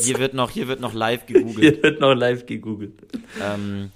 [0.02, 1.60] hier wird noch, hier wird noch live gegoogelt.
[1.60, 2.92] Hier wird noch live gegoogelt.
[3.42, 3.90] Ähm,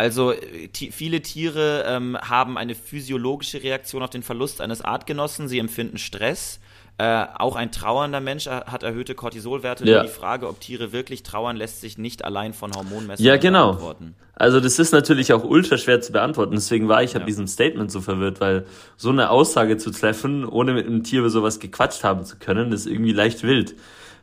[0.00, 5.46] also äh, viele Tiere ähm, haben eine physiologische Reaktion auf den Verlust eines Artgenossen.
[5.46, 6.58] Sie empfinden Stress.
[6.96, 9.84] Äh, auch ein trauernder Mensch er- hat erhöhte Cortisolwerte.
[9.86, 10.02] Ja.
[10.02, 13.68] Die Frage, ob Tiere wirklich trauern, lässt sich nicht allein von Hormonmessungen Ja, genau.
[13.72, 14.14] beantworten.
[14.34, 16.54] Also das ist natürlich auch ultra schwer zu beantworten.
[16.54, 17.26] Deswegen war ich an Ja.
[17.26, 21.30] diesem Statement so verwirrt, weil so eine Aussage zu treffen, ohne mit einem Tier über
[21.30, 23.74] sowas gequatscht haben zu können, ist irgendwie leicht wild.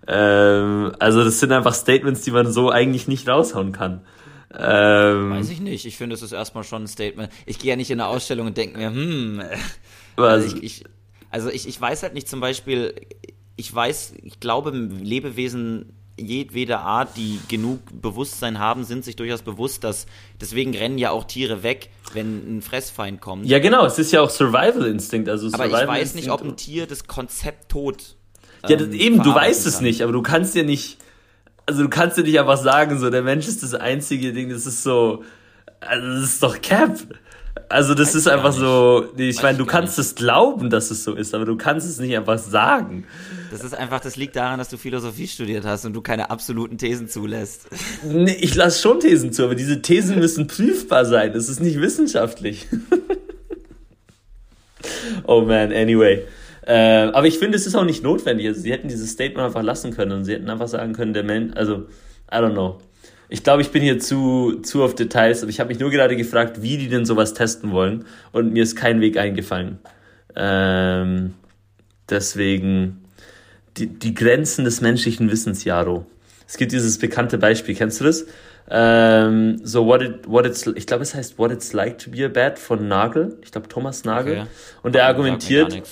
[0.07, 4.01] Ähm, also das sind einfach Statements, die man so eigentlich nicht raushauen kann.
[4.53, 5.86] Ähm, Weiß ich nicht.
[5.86, 7.31] Ich finde, es ist erstmal schon ein Statement.
[7.45, 9.41] Ich gehe ja nicht in eine Ausstellung und denke mir, hm.
[10.15, 10.83] aber Also ich, ich,
[11.29, 12.93] also ich, ich weiß halt nicht zum Beispiel,
[13.57, 19.83] ich weiß, ich glaube, Lebewesen jedweder Art, die genug Bewusstsein haben, sind sich durchaus bewusst,
[19.83, 20.07] dass
[20.41, 23.45] deswegen rennen ja auch Tiere weg, wenn ein Fressfeind kommt.
[23.45, 25.29] ja genau, es ist ja auch Survival Instinct.
[25.29, 28.15] Also Aber ich Survival weiß nicht, ob ein Tier das Konzept Tod.
[28.67, 29.83] Ja, das, ähm, eben, du weißt es kann.
[29.83, 30.97] nicht, aber du kannst ja nicht,
[31.67, 34.65] also du kannst ja nicht einfach sagen, so, der Mensch ist das einzige Ding, das
[34.65, 35.23] ist so,
[35.82, 36.97] also das ist doch Cap.
[37.69, 38.60] Also das Weiß ist einfach nicht.
[38.60, 41.58] so, nee, ich Weiß meine, du kannst es glauben, dass es so ist, aber du
[41.58, 43.06] kannst es nicht einfach sagen.
[43.51, 46.77] Das ist einfach, das liegt daran, dass du Philosophie studiert hast und du keine absoluten
[46.77, 47.67] Thesen zulässt.
[48.06, 51.34] Nee, ich lasse schon Thesen zu, aber diese Thesen müssen prüfbar sein.
[51.34, 52.67] Das ist nicht wissenschaftlich.
[55.25, 56.23] oh man, anyway.
[56.67, 58.47] Äh, aber ich finde, es ist auch nicht notwendig.
[58.47, 61.23] Also, sie hätten dieses Statement einfach lassen können und sie hätten einfach sagen können, der
[61.23, 61.88] Mensch, also,
[62.30, 62.80] I don't know.
[63.30, 66.15] ich glaube, ich bin hier zu, zu auf Details, aber ich habe mich nur gerade
[66.15, 69.80] gefragt, wie die denn sowas testen wollen und mir ist kein Weg eingefallen.
[70.36, 71.34] Ähm,
[72.10, 73.03] deswegen
[73.77, 76.06] die, die Grenzen des menschlichen Wissens, Jaro.
[76.47, 78.25] Es gibt dieses bekannte Beispiel, kennst du das?
[78.69, 82.25] Ähm, so what it, what it's, ich glaube, es heißt What It's Like to Be
[82.25, 83.38] a Bat von Nagel.
[83.41, 84.39] Ich glaube, Thomas Nagel.
[84.39, 84.47] Okay.
[84.84, 85.84] Und der argumentiert,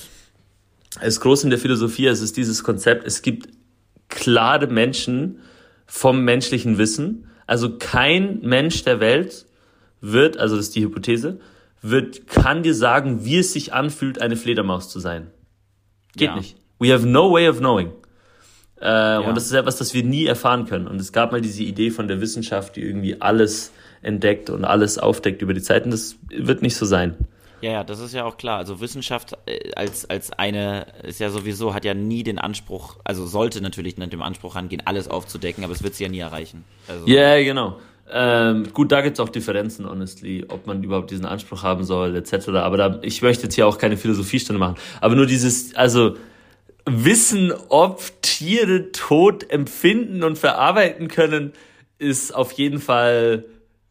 [1.02, 3.50] ist groß in der Philosophie, es ist dieses Konzept, es gibt
[4.10, 5.40] klare Menschen
[5.86, 7.28] vom menschlichen Wissen.
[7.48, 9.46] Also kein Mensch der Welt
[10.02, 11.40] wird, also das ist die Hypothese,
[11.82, 15.28] wird, kann dir sagen, wie es sich anfühlt, eine Fledermaus zu sein.
[16.16, 16.36] Geht ja.
[16.36, 16.58] nicht.
[16.80, 17.92] We have no way of knowing.
[18.82, 19.20] Äh, ja.
[19.20, 20.88] Und das ist etwas, das wir nie erfahren können.
[20.88, 24.98] Und es gab mal diese Idee von der Wissenschaft, die irgendwie alles entdeckt und alles
[24.98, 25.86] aufdeckt über die Zeit.
[25.86, 27.16] Und das wird nicht so sein.
[27.66, 28.60] Ja, ja, das ist ja auch klar.
[28.60, 33.26] Also Wissenschaft äh, als, als eine ist ja sowieso, hat ja nie den Anspruch, also
[33.26, 36.64] sollte natürlich mit dem Anspruch rangehen, alles aufzudecken, aber es wird sie ja nie erreichen.
[36.88, 37.80] Also, ja, yeah, genau.
[38.12, 42.16] Ähm, gut, da gibt es auch Differenzen, honestly, ob man überhaupt diesen Anspruch haben soll,
[42.16, 42.50] etc.
[42.50, 44.76] Aber da, ich möchte jetzt hier auch keine Philosophiestunde machen.
[45.02, 46.18] Aber nur dieses, also
[46.86, 51.54] Wissen, ob Tiere Tod empfinden und verarbeiten können,
[51.98, 53.46] ist auf jeden Fall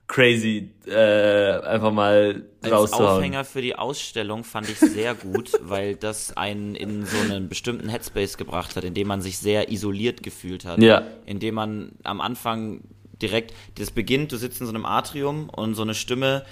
[0.07, 6.37] crazy, äh, einfach mal Als Aufhänger für die Ausstellung fand ich sehr gut, weil das
[6.37, 10.65] einen in so einen bestimmten Headspace gebracht hat, in dem man sich sehr isoliert gefühlt
[10.65, 10.81] hat.
[10.81, 11.03] Ja.
[11.27, 12.81] In dem man am Anfang
[13.21, 16.45] direkt, das beginnt, du sitzt in so einem Atrium und so eine Stimme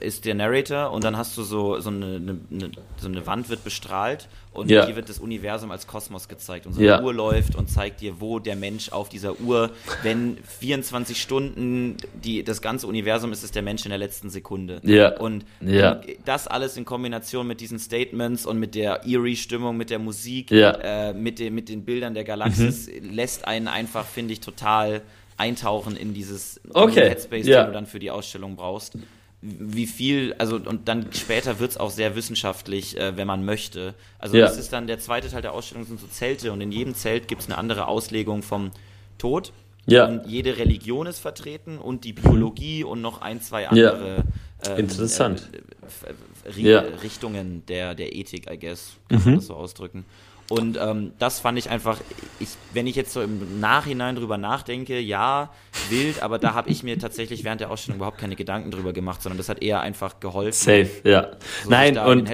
[0.00, 3.64] ist der Narrator und dann hast du so, so, eine, eine, so eine Wand wird
[3.64, 4.86] bestrahlt und ja.
[4.86, 7.02] hier wird das Universum als Kosmos gezeigt und so eine ja.
[7.02, 9.70] Uhr läuft und zeigt dir, wo der Mensch auf dieser Uhr,
[10.02, 14.80] wenn 24 Stunden die, das ganze Universum ist, ist der Mensch in der letzten Sekunde.
[14.84, 15.16] Ja.
[15.18, 15.44] Und
[16.24, 21.12] das alles in Kombination mit diesen Statements und mit der Eerie-Stimmung, mit der Musik, äh,
[21.14, 23.10] mit, den, mit den Bildern der Galaxis, mhm.
[23.10, 25.02] lässt einen einfach, finde ich, total
[25.42, 27.08] eintauchen in dieses okay.
[27.08, 27.62] Headspace, ja.
[27.62, 28.96] den du dann für die Ausstellung brauchst.
[29.40, 33.94] Wie viel, also und dann später wird es auch sehr wissenschaftlich, äh, wenn man möchte.
[34.20, 34.46] Also ja.
[34.46, 37.26] das ist dann der zweite Teil der Ausstellung sind so Zelte und in jedem Zelt
[37.26, 38.70] gibt es eine andere Auslegung vom
[39.18, 39.52] Tod.
[39.86, 40.06] Ja.
[40.06, 44.24] Und jede Religion ist vertreten und die Biologie und noch ein, zwei andere
[44.64, 44.70] ja.
[44.70, 45.48] ähm, Interessant.
[45.52, 49.24] Äh, äh, Richtungen der, der Ethik, I guess, kann mhm.
[49.24, 50.04] man das so ausdrücken.
[50.52, 51.98] Und ähm, das fand ich einfach,
[52.38, 55.50] ich, wenn ich jetzt so im Nachhinein drüber nachdenke, ja,
[55.88, 59.22] wild, aber da habe ich mir tatsächlich während der Ausstellung überhaupt keine Gedanken drüber gemacht,
[59.22, 60.52] sondern das hat eher einfach geholfen.
[60.52, 61.30] Safe, ja.
[61.64, 62.28] So Nein, und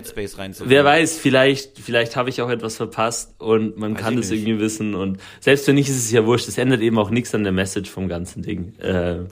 [0.65, 4.59] wer weiß, vielleicht, vielleicht habe ich auch etwas verpasst und man weiß kann es irgendwie
[4.59, 4.97] wissen.
[4.97, 6.49] Und selbst wenn nicht, ist es ja wurscht.
[6.49, 8.77] Es ändert eben auch nichts an der Message vom ganzen Ding.
[8.81, 9.27] Äh,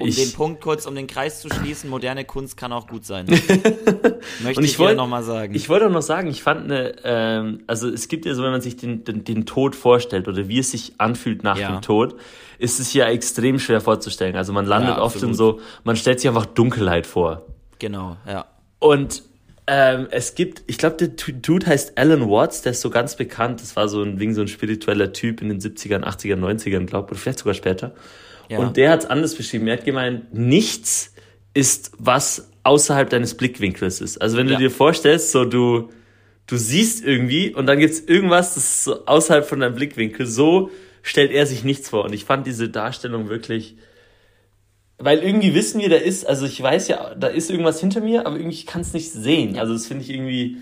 [0.00, 3.04] um ich, den Punkt kurz, um den Kreis zu schließen, moderne Kunst kann auch gut
[3.04, 3.26] sein.
[4.42, 5.54] Möchte ich, ich wollte noch mal sagen.
[5.54, 8.50] Ich wollte auch noch sagen, ich fand eine, ähm, also es gibt ja so, wenn
[8.50, 11.70] man sich den, den, den Tod vorstellt oder wie es sich anfühlt nach ja.
[11.70, 12.16] dem Tod,
[12.58, 14.36] ist es ja extrem schwer vorzustellen.
[14.36, 17.46] Also man landet ja, oft in so, man stellt sich einfach Dunkelheit vor.
[17.78, 18.46] Genau, ja.
[18.78, 19.22] Und
[19.70, 23.60] ähm, es gibt, ich glaube, der Dude heißt Alan Watts, der ist so ganz bekannt.
[23.60, 27.08] Das war so ein wegen so ein spiritueller Typ in den 70ern, 80ern, 90ern, glaube
[27.08, 27.92] ich, oder vielleicht sogar später.
[28.48, 28.58] Ja.
[28.58, 29.66] Und der hat es anders beschrieben.
[29.68, 31.14] Er hat gemeint, nichts
[31.54, 34.18] ist, was außerhalb deines Blickwinkels ist.
[34.18, 34.54] Also wenn ja.
[34.54, 35.90] du dir vorstellst, so du,
[36.46, 40.26] du siehst irgendwie und dann gibt's irgendwas, das ist so außerhalb von deinem Blickwinkel.
[40.26, 40.70] So
[41.02, 42.04] stellt er sich nichts vor.
[42.04, 43.76] Und ich fand diese Darstellung wirklich,
[44.98, 48.26] weil irgendwie wissen wir, da ist, also ich weiß ja, da ist irgendwas hinter mir,
[48.26, 49.58] aber irgendwie kann es nicht sehen.
[49.58, 50.58] Also das finde ich irgendwie,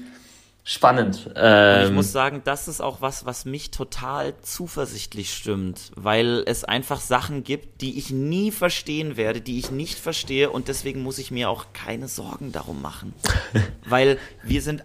[0.69, 1.31] spannend.
[1.37, 6.65] Ähm, ich muss sagen, das ist auch was, was mich total zuversichtlich stimmt, weil es
[6.65, 11.19] einfach Sachen gibt, die ich nie verstehen werde, die ich nicht verstehe und deswegen muss
[11.19, 13.15] ich mir auch keine Sorgen darum machen,
[13.87, 14.85] weil wir sind,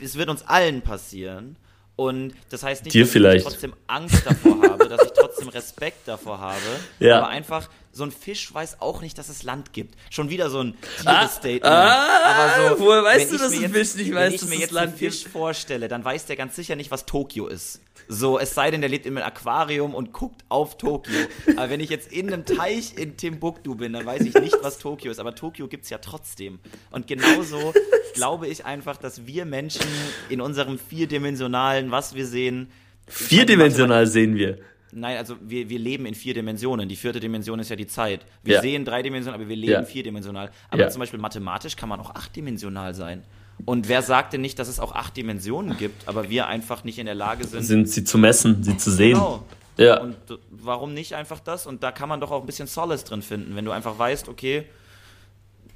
[0.00, 1.56] es wird uns allen passieren
[1.96, 3.44] und das heißt nicht, Dir dass vielleicht.
[3.44, 6.60] ich trotzdem Angst davor habe, dass ich trotzdem Respekt davor habe,
[7.00, 7.18] ja.
[7.18, 9.94] aber einfach so ein Fisch weiß auch nicht, dass es Land gibt.
[10.10, 11.64] Schon wieder so ein Tierestatement.
[11.64, 14.50] Ah, ah, aber so, woher weißt du, dass ein Fisch nicht weiß, dass es Land
[14.50, 14.50] gibt?
[14.50, 17.46] Wenn ich mir jetzt einen Fisch vorstelle, dann weiß der ganz sicher nicht, was Tokio
[17.46, 17.80] ist.
[18.08, 21.14] So, es sei denn, der lebt in einem Aquarium und guckt auf Tokio.
[21.56, 24.78] Aber wenn ich jetzt in einem Teich in Timbuktu bin, dann weiß ich nicht, was
[24.78, 25.18] Tokio ist.
[25.18, 26.58] Aber Tokio gibt es ja trotzdem.
[26.90, 27.72] Und genauso
[28.14, 29.86] glaube ich einfach, dass wir Menschen
[30.28, 32.70] in unserem vierdimensionalen, was wir sehen.
[33.06, 34.58] Vierdimensional sehen wir.
[34.94, 36.88] Nein, also wir, wir leben in vier Dimensionen.
[36.88, 38.20] Die vierte Dimension ist ja die Zeit.
[38.42, 38.60] Wir ja.
[38.60, 39.84] sehen dreidimensional, aber wir leben ja.
[39.84, 40.50] vierdimensional.
[40.70, 40.88] Aber ja.
[40.88, 43.22] zum Beispiel mathematisch kann man auch achtdimensional sein.
[43.64, 46.98] Und wer sagt denn nicht, dass es auch acht Dimensionen gibt, aber wir einfach nicht
[46.98, 47.62] in der Lage sind.
[47.62, 49.14] Sind sie zu messen, sie zu sehen.
[49.14, 49.44] Genau.
[49.76, 50.00] Ja.
[50.00, 50.16] Und
[50.50, 51.66] warum nicht einfach das?
[51.66, 54.28] Und da kann man doch auch ein bisschen Solace drin finden, wenn du einfach weißt,
[54.28, 54.66] okay,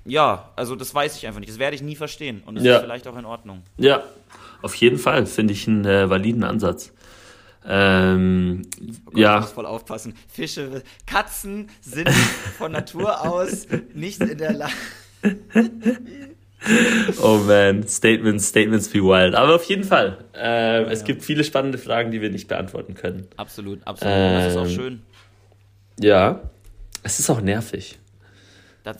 [0.04, 1.50] ja, also das weiß ich einfach nicht.
[1.50, 2.42] Das werde ich nie verstehen.
[2.46, 2.76] Und das ja.
[2.76, 3.62] ist vielleicht auch in Ordnung.
[3.76, 4.02] Ja,
[4.62, 6.92] auf jeden Fall finde ich einen äh, validen Ansatz.
[7.66, 9.34] Ähm, Oh Gott, ja.
[9.36, 10.14] Ich muss voll aufpassen.
[10.28, 12.08] Fische, Katzen sind
[12.58, 14.72] von Natur aus nicht in der Lage.
[17.22, 19.34] Oh man, Statements, Statements be wild.
[19.36, 23.28] Aber auf jeden Fall, äh, es gibt viele spannende Fragen, die wir nicht beantworten können.
[23.36, 24.12] Absolut, absolut.
[24.14, 25.02] das ist auch Ähm, schön.
[26.00, 26.42] Ja,
[27.04, 27.98] es ist auch nervig.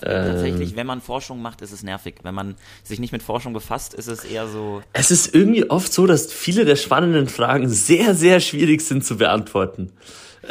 [0.03, 2.17] Ähm, tatsächlich, wenn man Forschung macht, ist es nervig.
[2.23, 4.83] Wenn man sich nicht mit Forschung befasst, ist es eher so.
[4.93, 9.17] Es ist irgendwie oft so, dass viele der spannenden Fragen sehr, sehr schwierig sind zu
[9.17, 9.93] beantworten.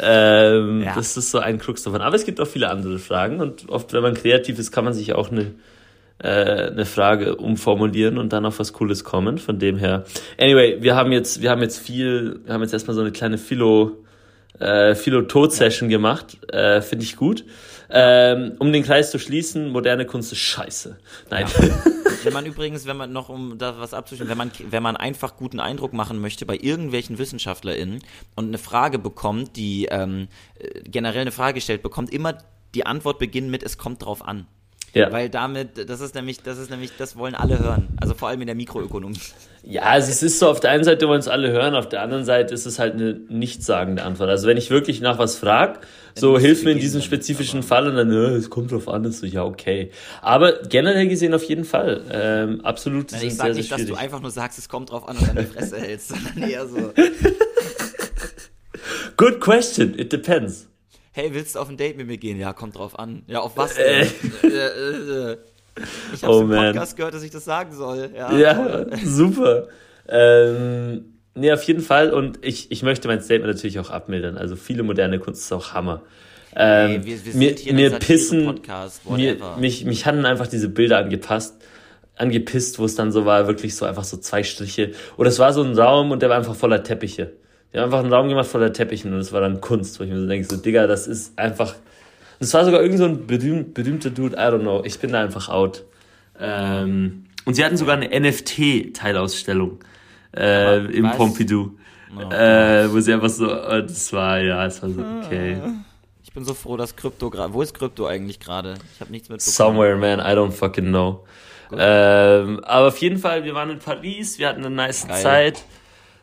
[0.00, 0.94] Ähm, Ja.
[0.94, 2.00] Das ist so ein Krux davon.
[2.02, 4.92] Aber es gibt auch viele andere Fragen und oft, wenn man kreativ ist, kann man
[4.92, 5.52] sich auch eine,
[6.22, 6.28] äh,
[6.70, 9.38] eine Frage umformulieren und dann auf was Cooles kommen.
[9.38, 10.04] Von dem her.
[10.38, 13.38] Anyway, wir haben jetzt, wir haben jetzt viel, wir haben jetzt erstmal so eine kleine
[13.38, 13.92] Philo,
[14.60, 16.36] äh, Philo-Tod-Session gemacht.
[16.52, 17.44] Äh, Finde ich gut.
[17.90, 20.98] Ähm, um den Kreis zu schließen, moderne Kunst ist scheiße.
[21.30, 21.46] Nein.
[22.24, 25.36] Wenn man übrigens, wenn man noch, um da was abzuschließen, wenn man, wenn man einfach
[25.36, 28.02] guten Eindruck machen möchte bei irgendwelchen WissenschaftlerInnen
[28.34, 30.26] und eine Frage bekommt, die ähm,
[30.58, 32.36] äh, generell eine Frage stellt, bekommt immer
[32.74, 34.48] die Antwort beginnen mit, es kommt drauf an.
[34.98, 35.12] Ja.
[35.12, 37.88] Weil damit, das ist nämlich, das ist nämlich, das wollen alle hören.
[38.00, 39.20] Also vor allem in der Mikroökonomie.
[39.62, 42.02] Ja, also es ist so, auf der einen Seite wollen es alle hören, auf der
[42.02, 44.30] anderen Seite ist es halt eine nichtssagende Antwort.
[44.30, 45.80] Also wenn ich wirklich nach was frage,
[46.14, 49.20] so hilf mir in diesem spezifischen Fall und dann, äh, es kommt drauf an, ist
[49.20, 49.90] so, ja, okay.
[50.20, 53.86] Aber generell gesehen auf jeden Fall, ähm, absolut, Ich sind sag sehr, nicht, sehr dass
[53.86, 54.02] du schwierig.
[54.02, 56.92] einfach nur sagst, es kommt drauf an und dann die Fresse hältst, sondern eher so,
[59.16, 60.67] Good question, it depends.
[61.18, 62.38] Hey, willst du auf ein Date mit mir gehen?
[62.38, 63.22] Ja, kommt drauf an.
[63.26, 64.06] Ja, auf was Äh.
[64.42, 64.50] denn?
[64.52, 64.56] Äh,
[65.32, 65.36] äh.
[66.14, 66.66] Ich hab's Oh, im man.
[66.72, 68.10] Podcast gehört, dass ich das sagen soll.
[68.16, 69.66] Ja, Ja, super.
[70.08, 74.36] Ähm, nee, auf jeden Fall und ich, ich möchte mein Statement natürlich auch abmildern.
[74.38, 76.02] Also viele moderne Kunst ist auch Hammer.
[76.54, 80.68] Ähm, Ey, wir, wir sind mir mir pissen, Satire-Podcast, mir, mich, mich hatten einfach diese
[80.68, 81.56] Bilder angepasst,
[82.16, 84.92] angepisst, wo es dann so war, wirklich so einfach so zwei Striche.
[85.16, 87.32] Oder es war so ein Raum und der war einfach voller Teppiche.
[87.72, 90.10] Die haben einfach einen Raum gemacht voller Teppichen und es war dann Kunst, wo ich
[90.10, 91.74] mir so denke, so, Digga, das ist einfach.
[91.74, 94.82] Und es war sogar irgend so ein berühmt, berühmter Dude, I don't know.
[94.84, 95.84] Ich bin da einfach out.
[96.40, 99.78] Ähm, und sie hatten sogar eine NFT-Teilausstellung
[100.36, 101.16] äh, im was?
[101.16, 101.72] Pompidou.
[102.16, 105.58] Oh, Äh, wo sie einfach so, äh, das war, ja, es war so, okay.
[106.22, 107.52] Ich bin so froh, dass Krypto gerade.
[107.52, 108.74] Wo ist Krypto eigentlich gerade?
[108.94, 109.52] Ich habe nichts mitbekommen.
[109.52, 111.24] Somewhere, man, I don't fucking know.
[111.76, 115.22] Ähm, aber auf jeden Fall, wir waren in Paris, wir hatten eine nice Geil.
[115.22, 115.64] Zeit.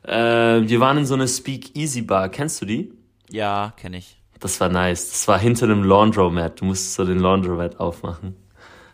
[0.07, 2.29] Ähm, wir waren in so einer Speak Easy Bar.
[2.29, 2.91] Kennst du die?
[3.29, 4.17] Ja, kenne ich.
[4.39, 5.09] Das war nice.
[5.09, 6.61] Das war hinter einem Laundromat.
[6.61, 8.35] Du musstest so den Laundromat aufmachen.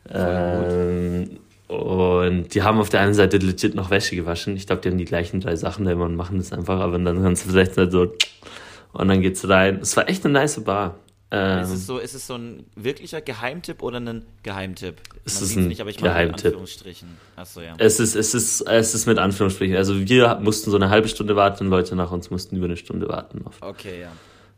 [0.10, 4.56] Ähm, und die haben auf der einen Seite legit noch Wäsche gewaschen.
[4.56, 6.80] Ich glaube, die haben die gleichen drei Sachen da immer und machen das einfach.
[6.80, 8.14] Aber dann kannst du vielleicht halt so
[8.94, 9.80] und dann geht's rein.
[9.82, 10.96] Es war echt eine nice Bar.
[11.34, 14.96] Ähm, Ist es so, ist es so ein wirklicher Geheimtipp oder ein Geheimtipp?
[15.24, 16.46] Es Man ist sieht's ein nicht, aber ich Geheimtipp.
[16.48, 17.08] Anführungsstrichen.
[17.38, 17.74] Achso, ja.
[17.78, 19.78] Es ist, es ist, es ist mit Anführungsstrichen.
[19.78, 23.08] Also wir mussten so eine halbe Stunde warten, Leute nach uns mussten über eine Stunde
[23.08, 23.46] warten.
[23.46, 24.12] Auf, Okay, ja.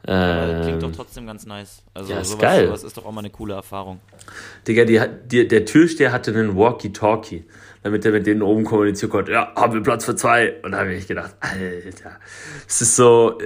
[0.06, 1.82] Aber klingt doch ähm, trotzdem ganz nice.
[1.94, 2.66] Also ja, ist sowas, geil.
[2.68, 4.02] sowas ist doch auch mal eine coole Erfahrung.
[4.68, 7.46] Digga, die, die, der Türsteher hatte einen Walkie-Talkie,
[7.84, 9.32] damit er mit denen oben kommunizieren konnte.
[9.34, 10.56] Ja, haben wir Platz für zwei.
[10.64, 12.18] Und da habe ich gedacht, Alter,
[12.68, 13.38] es ist so,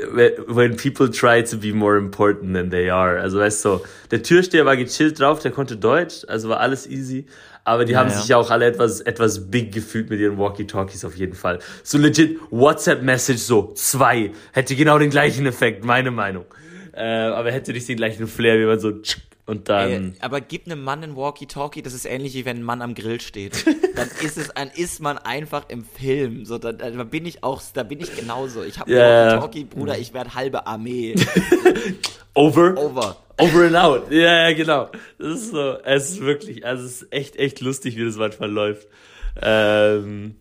[0.48, 3.20] when people try to be more important than they are.
[3.20, 7.26] Also weißt du, der Türsteher war gechillt drauf, der konnte Deutsch, also war alles easy.
[7.64, 8.16] Aber die Ja, haben ja.
[8.16, 11.60] sich ja auch alle etwas, etwas big gefühlt mit ihren Walkie-Talkies auf jeden Fall.
[11.84, 14.32] So legit WhatsApp-Message so, zwei.
[14.54, 16.46] Hätte genau den gleichen Effekt, meine Meinung.
[16.94, 19.90] Äh, aber hätte nicht den gleichen Flair, wie man so tsch, und dann...
[19.90, 22.94] Ey, aber gib einem Mann ein Walkie-Talkie, das ist ähnlich wie wenn ein Mann am
[22.94, 23.66] Grill steht.
[23.96, 26.46] Dann ist es, dann ist man einfach im Film.
[26.46, 28.64] So, da, da bin ich auch, da bin ich genauso.
[28.64, 29.32] Ich habe Ja.
[29.32, 31.16] Walkie-Talkie, Bruder, ich werde halbe Armee.
[32.36, 32.78] Over.
[32.78, 33.16] Over.
[33.40, 34.12] Over and out.
[34.12, 34.90] Ja, ja, genau.
[35.18, 38.52] Das ist so, es ist wirklich, also es ist echt, echt lustig, wie das manchmal
[38.52, 38.88] läuft.
[39.42, 40.36] Ähm,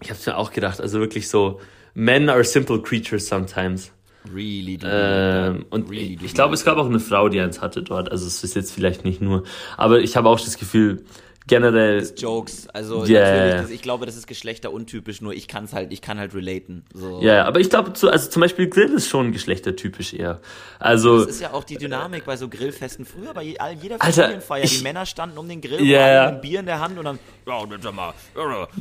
[0.00, 1.60] ich hab's mir auch gedacht, also wirklich so,
[1.94, 3.90] men are simple creatures sometimes.
[4.34, 8.10] Really, Ähm, und Really, ich, glaube, es gab auch eine Frau, die eins hatte dort.
[8.10, 9.44] Also es ist jetzt vielleicht nicht nur,
[9.76, 11.04] aber ich habe auch das Gefühl,
[11.46, 12.68] generell, Jokes.
[12.68, 13.20] Also Yeah.
[13.30, 16.34] natürlich, das, ich glaube, das ist geschlechteruntypisch, nur ich kann es halt, ich kann halt
[16.34, 16.84] relaten.
[16.92, 17.20] So.
[17.22, 20.40] ja, ja, aber ich glaube, zu- also zum Beispiel Grill ist schon geschlechtertypisch eher.
[20.78, 23.06] Also, Das ist ja auch die Dynamik bei so Grillfesten.
[23.06, 26.12] Früher bei jeder Familienfeier, ich- die Männer standen um den Grill, yeah.
[26.12, 26.28] ja.
[26.28, 28.12] ein Bier in der Hand und dann, ja, sag mal,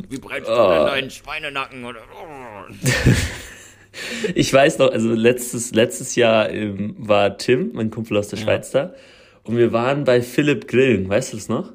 [0.09, 0.69] wie brennst du Oh.
[0.73, 1.85] denn deinen Schweinenacken?
[1.85, 2.73] Oder, oh.
[4.35, 8.71] Ich weiß noch, also letztes, letztes Jahr ähm, war Tim, mein Kumpel aus der Schweiz
[8.71, 8.93] da,
[9.43, 11.73] und wir waren bei Philipp Grillen, weißt du das noch?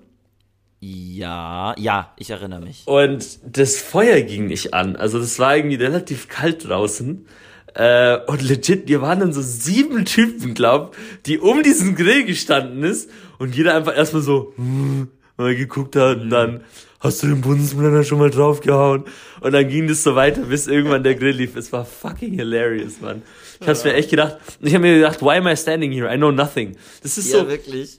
[0.80, 2.82] Ja, ja, ich erinnere mich.
[2.86, 7.26] Und das Feuer ging nicht an, also das war irgendwie relativ kalt draußen.
[7.74, 12.82] Äh, und legit, wir waren dann so sieben Typen, glaub, die um diesen Grill gestanden
[12.82, 13.08] ist
[13.38, 16.62] und jeder einfach erstmal so hm, mal geguckt hat und dann
[17.02, 19.04] hast du den Bunsenbrenner schon mal draufgehauen?
[19.40, 21.56] Und dann ging das so weiter, bis irgendwann der Grill lief.
[21.56, 23.22] Es war fucking hilarious, Mann.
[23.60, 26.12] Ich hab's mir echt gedacht, ich habe mir gedacht, why am I standing here?
[26.12, 26.76] I know nothing.
[27.02, 27.98] Das ist Ja, so, wirklich.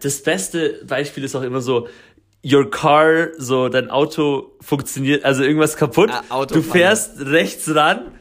[0.00, 1.88] das beste Beispiel ist auch immer so,
[2.44, 6.10] your car, so dein Auto funktioniert, also irgendwas kaputt.
[6.28, 8.12] Ah, du fährst rechts ran,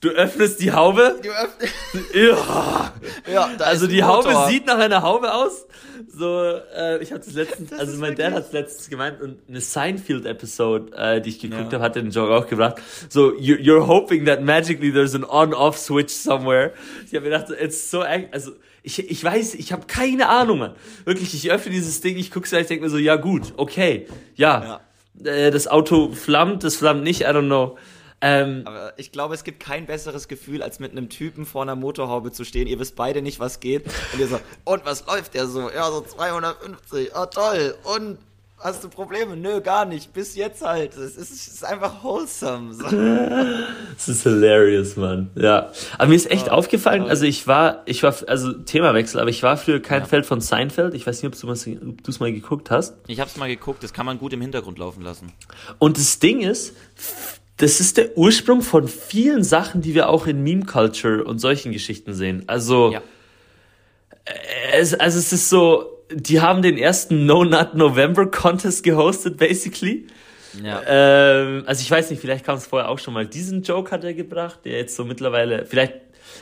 [0.00, 1.20] du öffnest die Haube.
[1.22, 1.74] Du öffnest.
[2.14, 2.92] Ja.
[3.32, 4.48] Ja, Also die ein Haube Motor.
[4.48, 5.66] sieht nach einer Haube aus.
[6.08, 6.44] So,
[6.76, 9.60] äh, ich habe das letztens, also ist mein Dad wirklich- hat letztens gemeint und eine
[9.60, 11.78] Seinfeld-Episode, äh, die ich geguckt Ja.
[11.78, 12.76] habe, hat den Joke auch gebracht.
[13.08, 16.72] So, you, you're hoping that magically there's an on-off-switch somewhere.
[17.06, 20.74] Ich habe mir gedacht, it's so, also ich, ich weiß, ich habe keine Ahnung, Mann.
[21.04, 24.06] Wirklich, ich öffne dieses Ding, ich guck's an, ich denke mir so, ja gut, okay,
[24.36, 24.80] ja.
[25.22, 27.76] Äh, das Auto flammt, das flammt nicht, I don't know.
[28.22, 31.76] Ähm, Aber ich glaube, es gibt kein besseres Gefühl, als mit einem Typen vor einer
[31.76, 32.66] Motorhaube zu stehen.
[32.66, 33.86] Ihr wisst beide nicht, was geht.
[34.12, 35.70] Und ihr so, und was läuft der so?
[35.70, 37.12] Ja, so 250.
[37.16, 37.74] Oh, toll.
[37.96, 38.18] Und
[38.58, 39.36] hast du Probleme?
[39.38, 40.12] Nö, gar nicht.
[40.12, 40.94] Bis jetzt halt.
[40.96, 42.74] Es ist, es ist einfach wholesome.
[42.74, 42.84] So.
[43.96, 45.30] Das ist hilarious, Mann.
[45.34, 45.72] Ja.
[45.98, 49.56] Aber mir ist echt aufgefallen, also ich war, ich war, also Themawechsel, aber ich war
[49.58, 50.06] früher kein Ja.
[50.06, 50.94] Feld von Seinfeld.
[50.94, 52.94] Ich weiß nicht, ob du es mal geguckt hast.
[53.08, 55.32] Ich hab's mal geguckt, das kann man gut im Hintergrund laufen lassen.
[55.78, 56.74] Und das Ding ist,
[57.60, 61.72] das ist der Ursprung von vielen Sachen, die wir auch in Meme Culture und solchen
[61.72, 62.44] Geschichten sehen.
[62.46, 63.02] Also, Ja.
[64.72, 70.06] es, also es ist so, die haben den ersten No Nut November Contest gehostet, basically.
[70.62, 70.82] Ja.
[70.86, 73.26] Ähm, also ich weiß nicht, vielleicht kam es vorher auch schon mal.
[73.26, 75.94] Diesen Joke hat er gebracht, der jetzt so mittlerweile, vielleicht,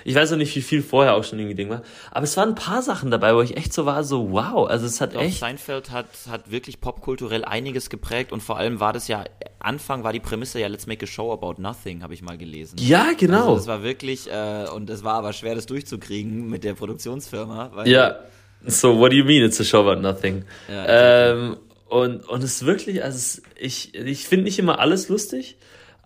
[0.04, 1.82] ich weiß noch nicht, wie viel vorher auch schon irgendwie Ding war.
[2.10, 4.86] Aber es waren ein paar Sachen dabei, wo ich echt so war, so wow, also
[4.86, 5.40] es hat Doch, echt.
[5.40, 9.24] Seinfeld hat, hat wirklich popkulturell einiges geprägt und vor allem war das ja,
[9.58, 12.76] Anfang war die Prämisse ja Let's Make a Show About Nothing, habe ich mal gelesen.
[12.78, 13.40] Ja, genau.
[13.40, 17.70] Also das war wirklich, äh, und es war aber schwer, das durchzukriegen mit der Produktionsfirma.
[17.74, 18.18] Weil, ja.
[18.66, 20.44] So, what do you mean it's a show about nothing?
[20.68, 21.56] Ja, ähm,
[21.88, 25.56] und, und es ist wirklich, also es, ich, ich finde nicht immer alles lustig,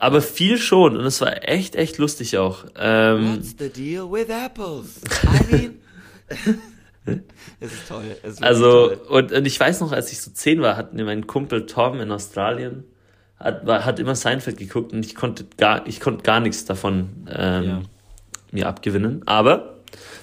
[0.03, 0.97] aber viel schon.
[0.97, 2.65] Und es war echt, echt lustig auch.
[2.77, 5.01] Ähm, What's the deal with apples?
[5.25, 5.75] I mean.
[7.61, 8.05] es ist toll.
[8.23, 9.01] Es ist Also, toll.
[9.09, 12.01] und, und ich weiß noch, als ich so zehn war, hat mir mein Kumpel Tom
[12.01, 12.85] in Australien,
[13.39, 17.27] hat, war, hat immer Seinfeld geguckt und ich konnte gar, ich konnte gar nichts davon
[17.31, 17.83] ähm, Ja.
[18.53, 19.23] mir abgewinnen.
[19.27, 19.72] Aber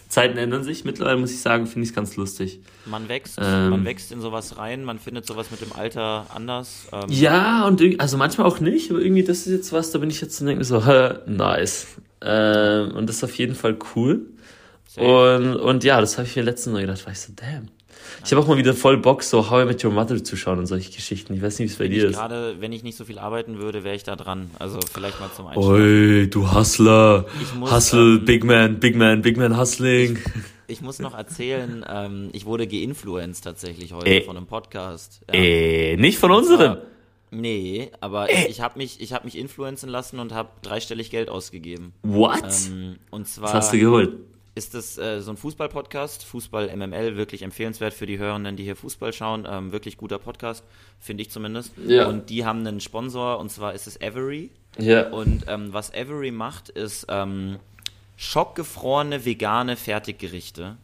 [0.10, 0.84] Zeiten ändern sich.
[0.86, 2.60] Mittlerweile muss ich sagen, finde ich es ganz lustig.
[2.86, 6.88] Man wächst, ähm, man wächst in sowas rein, man findet sowas mit dem Alter anders.
[6.92, 10.10] Ähm, Ja, und also manchmal auch nicht, aber irgendwie, das ist jetzt was, da bin
[10.10, 11.88] ich jetzt und denke mir so, hä, nice.
[12.22, 14.26] Ähm, und das ist auf jeden Fall cool.
[14.98, 17.68] Und, und ja, das habe ich mir letztens mal gedacht, war ich so, damn.
[18.26, 20.60] Ich habe auch mal wieder voll Bock, so How I Met Your Mother zu schauen
[20.60, 21.34] und solche Geschichten.
[21.34, 22.16] Ich weiß nicht, wie es bei dir ich ist.
[22.16, 24.50] Gerade, wenn ich nicht so viel arbeiten würde, wäre ich da dran.
[24.60, 25.72] Also vielleicht mal zum Einschlafen.
[25.72, 27.26] Oi, du Hustler.
[27.42, 30.20] Ich muss, Hustle, ähm, Big Man, Big Man, Big Man Hustling.
[30.68, 34.22] Ich muss noch erzählen, ähm, ich wurde geinfluenced tatsächlich heute Äh.
[34.22, 35.22] von einem Podcast.
[35.28, 35.34] Ja.
[35.34, 36.78] Äh, nicht von unserem.
[37.32, 41.30] Nee, aber ich, ich habe mich, ich hab mich influenzen lassen und habe dreistellig Geld
[41.30, 41.94] ausgegeben.
[42.04, 42.44] What?
[42.72, 44.14] Ähm, und Was zwar hast du geholt?
[44.60, 48.76] Ist das äh, so ein Fußball-Podcast, Fußball MML, wirklich empfehlenswert für die Hörenden, die hier
[48.76, 49.48] Fußball schauen.
[49.50, 50.64] Ähm, wirklich guter Podcast,
[51.00, 51.72] finde ich zumindest.
[51.88, 52.08] Ja.
[52.08, 54.52] Und die haben einen Sponsor und zwar ist es Avery.
[54.78, 55.10] Ja.
[55.10, 57.58] Und ähm, was Avery macht, ist ähm,
[58.18, 60.78] schockgefrorene vegane Fertiggerichte,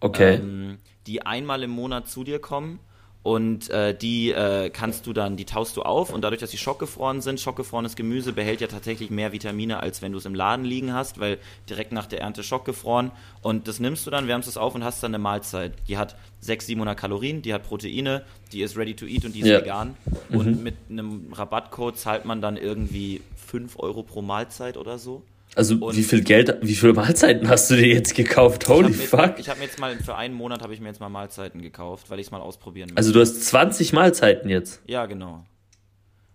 [0.00, 0.34] Okay.
[0.34, 2.80] ähm, die einmal im Monat zu dir kommen.
[3.22, 6.56] Und äh, die äh, kannst du dann, die taust du auf und dadurch, dass die
[6.56, 10.64] schockgefroren sind, schockgefrorenes Gemüse behält ja tatsächlich mehr Vitamine, als wenn du es im Laden
[10.64, 13.10] liegen hast, weil direkt nach der Ernte schockgefroren.
[13.42, 15.74] Und das nimmst du dann, wärmst es auf und hast dann eine Mahlzeit.
[15.86, 19.40] Die hat 600, 700 Kalorien, die hat Proteine, die ist ready to eat und die
[19.40, 19.60] ist Ja.
[19.60, 19.96] vegan.
[20.30, 25.22] Und mit einem Rabattcode zahlt man dann irgendwie 5 Euro pro Mahlzeit oder so.
[25.56, 28.68] Also, und- wie viel Geld, wie viele Mahlzeiten hast du dir jetzt gekauft?
[28.68, 29.34] Holy ich habe fuck.
[29.34, 31.60] mir, ich hab mir jetzt mal für einen Monat habe ich mir jetzt mal Mahlzeiten
[31.60, 32.98] gekauft, weil ich es mal ausprobieren möchte.
[32.98, 34.80] Also, du hast 20 Mahlzeiten jetzt.
[34.86, 35.44] ja, genau.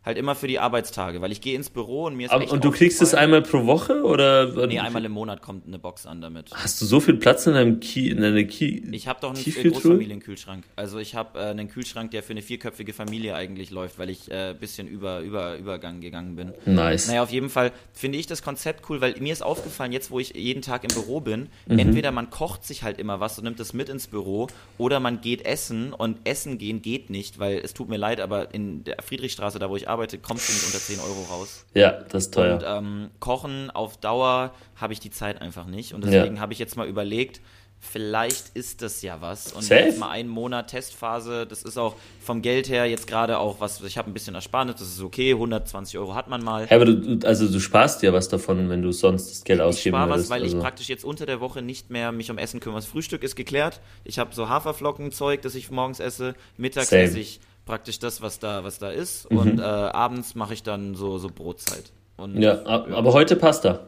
[0.06, 2.64] Halt immer für die Arbeitstage, weil ich gehe ins Büro und mir ist Aber, und
[2.64, 4.68] du kriegst es einmal pro Woche oder?
[4.68, 6.52] Nee, einmal im Monat kommt eine Box an damit.
[6.54, 9.44] Hast du so viel Platz in deinem Ki in deiner Ki Ich habe doch einen?
[9.72, 10.64] Großfamilienkühlschrank.
[10.76, 14.30] Also ich habe äh, einen Kühlschrank, der für eine vierköpfige Familie eigentlich läuft, weil ich
[14.32, 16.54] äh, bisschen über, über Übergang gegangen bin.
[16.66, 17.08] Nice.
[17.08, 20.20] Naja, auf jeden Fall finde ich das Konzept cool, weil mir ist aufgefallen, jetzt wo
[20.20, 21.80] ich jeden Tag im Büro bin, Mhm.
[21.80, 25.22] entweder man kocht sich halt immer was und nimmt es mit ins Büro oder man
[25.22, 28.98] geht essen und essen gehen geht nicht, weil es tut mir leid, aber in der
[29.02, 31.66] Friedrichstraße, da wo ich arbeite, kommst du nicht unter 10 Euro raus.
[31.74, 32.56] Ja, das ist teuer.
[32.56, 35.94] Und ähm, Kochen auf Dauer habe ich die Zeit einfach nicht.
[35.94, 37.42] Und deswegen habe ich jetzt mal überlegt,
[37.80, 39.54] vielleicht ist das ja was.
[39.54, 39.82] Und Safe.
[39.82, 43.82] jetzt mal einen Monat Testphase, das ist auch vom Geld her jetzt gerade auch was,
[43.82, 46.68] ich habe ein bisschen Ersparnis, das ist okay, 120 Euro hat man mal.
[46.70, 49.66] Ja, aber du, also du sparst ja was davon, wenn du sonst das Geld Ich
[49.66, 50.30] ausgeben spare was, würdest.
[50.32, 50.58] weil also.
[50.58, 52.80] ich praktisch jetzt unter der Woche nicht mehr mich um Essen kümmere.
[52.80, 53.82] Das Frühstück ist geklärt.
[54.04, 56.36] Ich habe so Haferflockenzeug, das ich morgens esse.
[56.58, 57.04] Mittags Same.
[57.04, 59.30] esse ich praktisch das, was da, was da ist.
[59.32, 59.38] Mhm.
[59.38, 61.92] Und äh, abends mache ich dann so, so Brotzeit.
[62.18, 63.88] Und, ja, aber heute Pasta.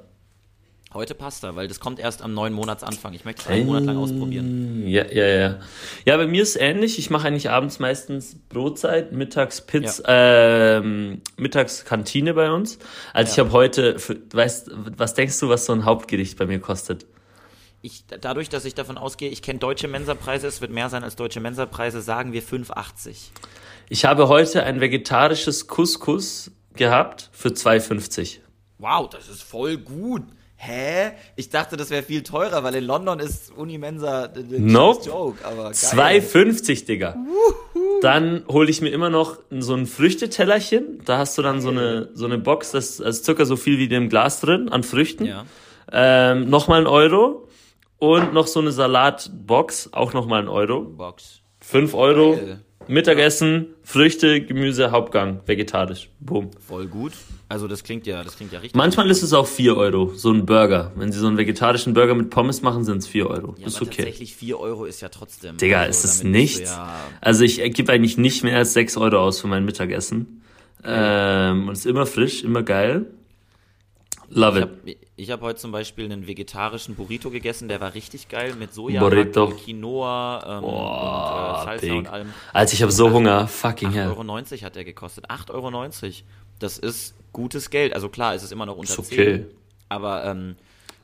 [0.93, 3.13] Heute Pasta, weil das kommt erst am neuen Monatsanfang.
[3.13, 4.87] Ich möchte es einen Monat lang ausprobieren.
[4.87, 5.59] Ja, ja, ja.
[6.05, 6.97] Ja, bei mir ist es ähnlich.
[6.97, 10.77] Ich mache eigentlich abends meistens Brotzeit, mittags Pizza, ja.
[10.77, 12.79] ähm, mittags Kantine bei uns.
[13.13, 13.33] Also ja.
[13.33, 17.05] ich habe heute, für, weißt, was denkst du, was so ein Hauptgericht bei mir kostet?
[17.81, 21.15] Ich, dadurch, dass ich davon ausgehe, ich kenne deutsche Mensapreise, es wird mehr sein als
[21.15, 23.29] deutsche Mensapreise, sagen wir 5,80.
[23.89, 28.39] Ich habe heute ein vegetarisches Couscous gehabt für 2,50.
[28.79, 30.23] Wow, das ist voll gut.
[30.59, 31.11] Hä?
[31.35, 35.05] Ich dachte, das wäre viel teurer, weil in London ist Unimensa nope.
[35.05, 37.15] Joke, aber 2,50, Digga.
[37.15, 38.01] Wuhu.
[38.01, 41.01] Dann hole ich mir immer noch so ein Früchtetellerchen.
[41.05, 43.83] Da hast du dann so eine, so eine Box, das ist circa so viel wie
[43.83, 45.25] in dem Glas drin an Früchten.
[45.25, 45.45] Ja.
[45.91, 47.46] Ähm, nochmal ein Euro.
[47.99, 50.81] Und noch so eine Salatbox, auch nochmal ein Euro.
[50.81, 51.41] Box.
[51.61, 52.35] 5 Euro.
[52.35, 52.61] Geil.
[52.89, 56.09] Mittagessen, Früchte, Gemüse, Hauptgang, vegetarisch.
[56.19, 56.51] Boom.
[56.65, 57.11] Voll gut.
[57.49, 58.77] Also das klingt ja, das klingt ja richtig.
[58.77, 60.91] Manchmal ist es auch 4 Euro, so ein Burger.
[60.95, 63.55] Wenn sie so einen vegetarischen Burger mit Pommes machen, sind es 4 Euro.
[63.57, 64.03] Ja, ist okay.
[64.03, 65.57] Tatsächlich 4 Euro ist ja trotzdem.
[65.57, 66.71] Digga, also, ist es nichts.
[66.71, 66.89] Ja
[67.21, 70.43] also ich gebe eigentlich nicht mehr als 6 Euro aus für mein Mittagessen.
[70.83, 73.07] Ähm, und ist immer frisch, immer geil.
[74.29, 74.97] Love it.
[75.19, 78.71] Ich habe hab heute zum Beispiel einen vegetarischen Burrito gegessen, der war richtig geil mit
[78.71, 79.47] Soja, Burrito.
[79.49, 81.97] Quinoa ähm, Boah, und äh, Salsa big.
[81.97, 82.33] und allem.
[82.53, 84.09] Also ich habe so Hunger, fucking hell.
[84.09, 85.31] 8,90 Euro hat der gekostet.
[85.31, 86.13] 8,90 Euro.
[86.59, 87.95] Das ist gutes Geld.
[87.95, 89.37] Also klar, es ist immer noch unter ist okay.
[89.37, 89.45] 10.
[89.89, 90.55] Aber ähm,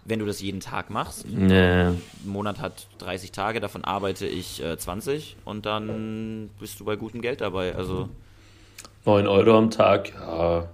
[0.05, 1.85] wenn du das jeden Tag machst, nee.
[1.85, 6.97] ein Monat hat 30 Tage, davon arbeite ich äh, 20 und dann bist du bei
[6.97, 7.73] gutem Geld dabei.
[7.75, 8.09] Also
[9.05, 10.69] 9 Euro am Tag, ja.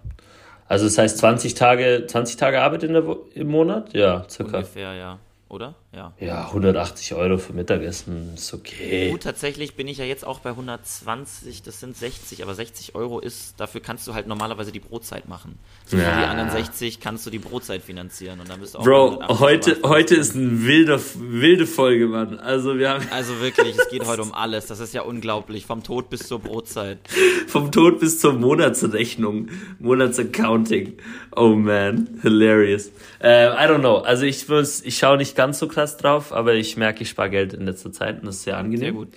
[0.70, 3.03] Also das heißt 20 Tage, 20 Tage Arbeit in der
[3.34, 3.93] im Monat?
[3.93, 4.59] Ja, circa.
[4.59, 5.20] Ungefähr, ja
[5.50, 5.76] oder?
[5.91, 6.14] Ja.
[6.20, 9.10] Ja, 180 Euro für Mittagessen ist okay.
[9.10, 13.20] Gut, tatsächlich bin ich ja jetzt auch bei 120, das sind 60, aber 60 Euro
[13.20, 15.58] ist, dafür kannst du halt normalerweise die Brotzeit machen.
[15.86, 16.04] So ja.
[16.04, 19.39] für die anderen 60 kannst du die Brotzeit finanzieren und dann bist du auch Bro,
[19.39, 22.39] heute, heute ist eine wilde, wilde Folge, Mann.
[22.39, 23.08] Also wir haben.
[23.12, 24.68] Also wirklich, es geht heute um alles.
[24.68, 25.66] Das ist ja unglaublich.
[25.66, 27.00] Vom Tod bis zur Brotzeit.
[27.47, 29.50] Vom Tod bis zur Monatsrechnung.
[29.80, 30.97] Monatsaccounting.
[31.36, 32.91] Oh man, hilarious.
[33.22, 33.97] Äh, I don't know.
[33.97, 37.30] Also ich muss, ich schaue nicht ganz so krass drauf, aber ich merke, ich spare
[37.30, 38.80] Geld in letzter Zeit und das ist sehr angenehm.
[38.80, 39.08] Sehr gut.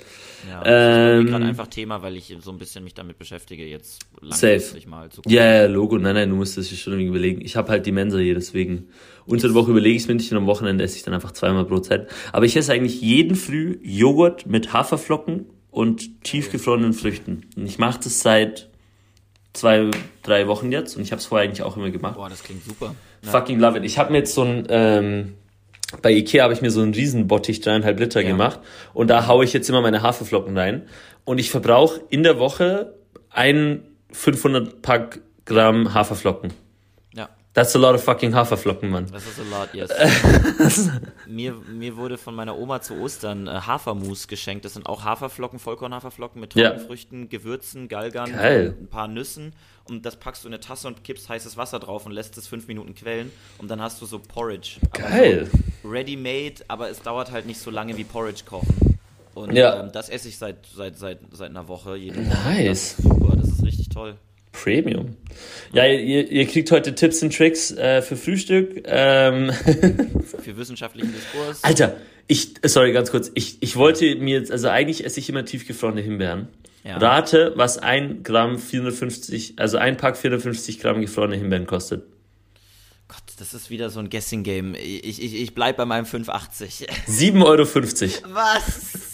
[0.49, 0.69] Ja, das
[1.19, 4.87] ähm, ist gerade einfach Thema, weil ich so ein bisschen mich damit beschäftige, jetzt langfristig
[4.87, 5.33] mal zu gucken.
[5.33, 7.41] Ja, yeah, Logo, nein, nein, du musst das schon irgendwie überlegen.
[7.41, 8.87] Ich habe halt die Mensa hier, deswegen
[9.27, 11.33] unter der Woche überlege ich es mir nicht und am Wochenende esse ich dann einfach
[11.33, 12.09] zweimal pro Zeit.
[12.31, 17.49] Aber ich esse eigentlich jeden Früh Joghurt mit Haferflocken und tiefgefrorenen Früchten.
[17.57, 18.71] Und ich mache das seit
[19.55, 19.91] zwei,
[20.23, 22.15] drei Wochen jetzt und ich habe es vorher eigentlich auch immer gemacht.
[22.15, 22.95] Boah, das klingt super.
[23.23, 23.85] Fucking love it.
[23.85, 25.35] Ich habe mir jetzt so ein ähm,
[26.01, 28.29] bei Ikea habe ich mir so einen Riesenbottich, dreieinhalb Liter ja.
[28.29, 28.61] gemacht
[28.95, 30.83] und da haue ich jetzt immer meine Haferflocken rein
[31.25, 32.95] und ich verbrauche in der Woche
[33.31, 33.83] ein
[34.13, 36.53] 500 Pack Gramm Haferflocken.
[37.55, 39.07] That's a lot of fucking Haferflocken, Mann.
[39.13, 39.91] Das ist a lot, yes.
[41.27, 44.65] mir, mir wurde von meiner Oma zu Ostern äh, Hafermus geschenkt.
[44.65, 47.29] Das sind auch Haferflocken, Vollkornhaferflocken mit Trockenfrüchten, ja.
[47.29, 48.75] Gewürzen, Galgern, Geil.
[48.81, 49.53] ein paar Nüssen
[49.85, 52.47] und das packst du in eine Tasse und kippst heißes Wasser drauf und lässt es
[52.47, 54.79] fünf Minuten quellen und dann hast du so Porridge.
[54.95, 55.51] Geil.
[55.83, 58.99] So Ready-made, aber es dauert halt nicht so lange wie Porridge kochen.
[59.35, 59.81] Und ja.
[59.81, 61.97] ähm, das esse ich seit, seit, seit, seit einer Woche.
[61.97, 62.99] Jede nice.
[62.99, 64.17] Ist super, das ist richtig toll.
[64.53, 65.17] Premium.
[65.73, 68.83] Ja, ihr, ihr kriegt heute Tipps und Tricks äh, für Frühstück.
[68.85, 69.51] Ähm.
[70.43, 71.65] für wissenschaftlichen Diskurs.
[71.65, 71.97] Alter,
[72.27, 73.31] ich, sorry, ganz kurz.
[73.35, 76.49] Ich, ich wollte mir jetzt, also eigentlich esse ich immer tiefgefrorene Himbeeren.
[76.85, 76.99] Ja.
[76.99, 82.05] Rate, was ein Gramm 450, also ein Pack 450 Gramm gefrorene Himbeeren kostet.
[83.09, 84.75] Gott, das ist wieder so ein Guessing-Game.
[84.75, 86.89] Ich, ich, ich bleib bei meinem 5,80.
[87.09, 88.35] 7,50 Euro.
[88.35, 89.12] Was?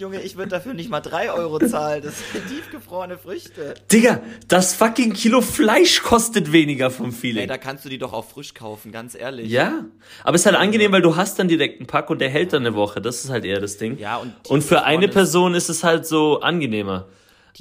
[0.00, 2.02] Junge, ich würde dafür nicht mal 3 Euro zahlen.
[2.02, 3.74] Das sind tiefgefrorene Früchte.
[3.92, 7.42] Digga, das fucking Kilo Fleisch kostet weniger vom Feeling.
[7.42, 9.50] Ey, da kannst du die doch auch frisch kaufen, ganz ehrlich.
[9.50, 9.84] Ja,
[10.24, 12.54] aber es ist halt angenehm, weil du hast dann direkt einen Pack und der hält
[12.54, 13.02] dann eine Woche.
[13.02, 13.98] Das ist halt eher das Ding.
[13.98, 17.06] Ja, und, und für eine Person ist es halt so angenehmer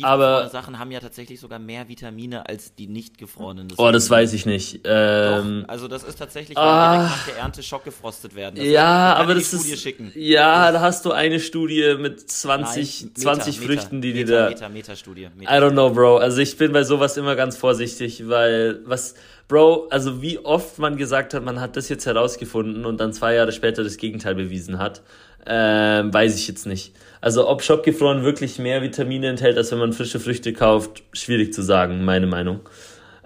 [0.02, 3.68] aber Sachen haben ja tatsächlich sogar mehr Vitamine als die nicht gefrorenen.
[3.68, 4.82] Das oh, das weiß ich nicht.
[4.84, 8.56] Ähm, Doch, also das ist tatsächlich, wenn ah, direkt nach der Ernte schockgefrostet werden.
[8.56, 10.12] Das ja, aber das ist schicken.
[10.16, 14.32] ja, da hast du eine Studie mit 20 Nein, 20 Meta, Früchten, die Meta, die
[14.32, 15.30] da Meta, Meta Studie.
[15.36, 15.58] Meta.
[15.58, 16.18] I don't know, Bro.
[16.18, 19.16] Also ich bin bei sowas immer ganz vorsichtig, weil was
[19.50, 23.34] Bro, also wie oft man gesagt hat, man hat das jetzt herausgefunden und dann zwei
[23.34, 25.02] Jahre später das Gegenteil bewiesen hat,
[25.48, 26.94] ähm, weiß ich jetzt nicht.
[27.20, 31.64] Also ob Shopgefroren wirklich mehr Vitamine enthält, als wenn man frische Früchte kauft, schwierig zu
[31.64, 32.60] sagen, meine Meinung.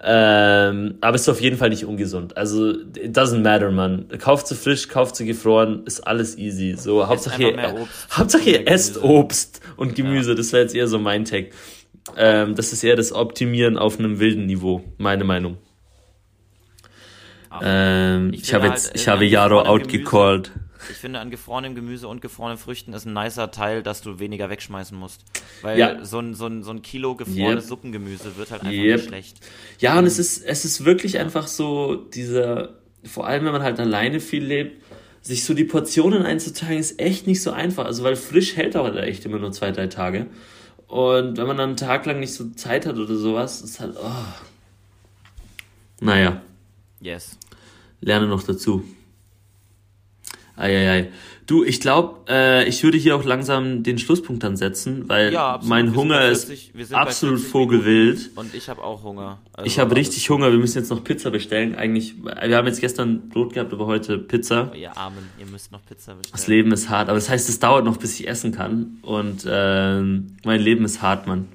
[0.02, 2.36] Ähm, aber es ist auf jeden Fall nicht ungesund.
[2.38, 4.08] Also, it doesn't matter, man.
[4.20, 6.76] Kauft sie frisch, kauft sie gefroren, ist alles easy.
[6.78, 9.14] So, Hauptsache, ihr, Hauptsache ihr und esst Gemüse.
[9.14, 10.36] Obst und Gemüse.
[10.36, 11.52] Das wäre jetzt eher so mein Take.
[12.18, 15.58] Ähm, das ist eher das Optimieren auf einem wilden Niveau, meine Meinung.
[17.62, 20.52] Ähm, ich, Ich habe halt, jetzt, ich habe Jaro outgecallt.
[20.92, 24.50] Ich finde, an gefrorenem Gemüse und gefrorenen Früchten ist ein nicer Teil, dass du weniger
[24.50, 25.22] wegschmeißen musst.
[25.62, 26.04] Weil Ja.
[26.04, 27.70] so, ein, so, ein, so ein Kilo gefrorenes Yep.
[27.70, 28.96] Suppengemüse wird halt einfach Yep.
[28.98, 29.38] nicht schlecht.
[29.80, 32.74] Ja, und es ist, es ist wirklich einfach so, dieser,
[33.06, 34.84] vor allem wenn man halt alleine viel lebt,
[35.22, 37.86] sich so die Portionen einzuteilen, ist echt nicht so einfach.
[37.86, 40.28] Also, weil frisch hält auch echt immer nur zwei, drei Tage.
[40.88, 43.96] Und wenn man dann einen Tag lang nicht so Zeit hat oder sowas, ist halt,
[43.98, 44.12] oh.
[46.02, 46.42] Naja,
[47.04, 47.38] Yes.
[48.02, 48.84] lerne noch dazu.
[50.56, 51.10] Eieiei.
[51.48, 55.60] Du, ich glaube, äh, ich würde hier auch langsam den Schlusspunkt dann setzen, weil Ja,
[55.64, 58.30] mein Hunger bei ist 40 wir sind bei absolut 40 vogelwild.
[58.36, 59.40] Und ich habe auch Hunger.
[59.52, 60.52] Also Ich habe richtig Hunger.
[60.52, 61.76] Wir müssen jetzt noch Pizza bestellen.
[61.76, 64.72] Eigentlich, wir haben jetzt gestern Brot gehabt, aber heute Pizza.
[64.76, 66.32] Ihr Armen, ihr müsst noch Pizza bestellen.
[66.34, 69.00] Das Leben ist hart, aber das heißt, es dauert noch, bis ich essen kann.
[69.02, 71.48] Und ähm, mein Leben ist hart, Mann.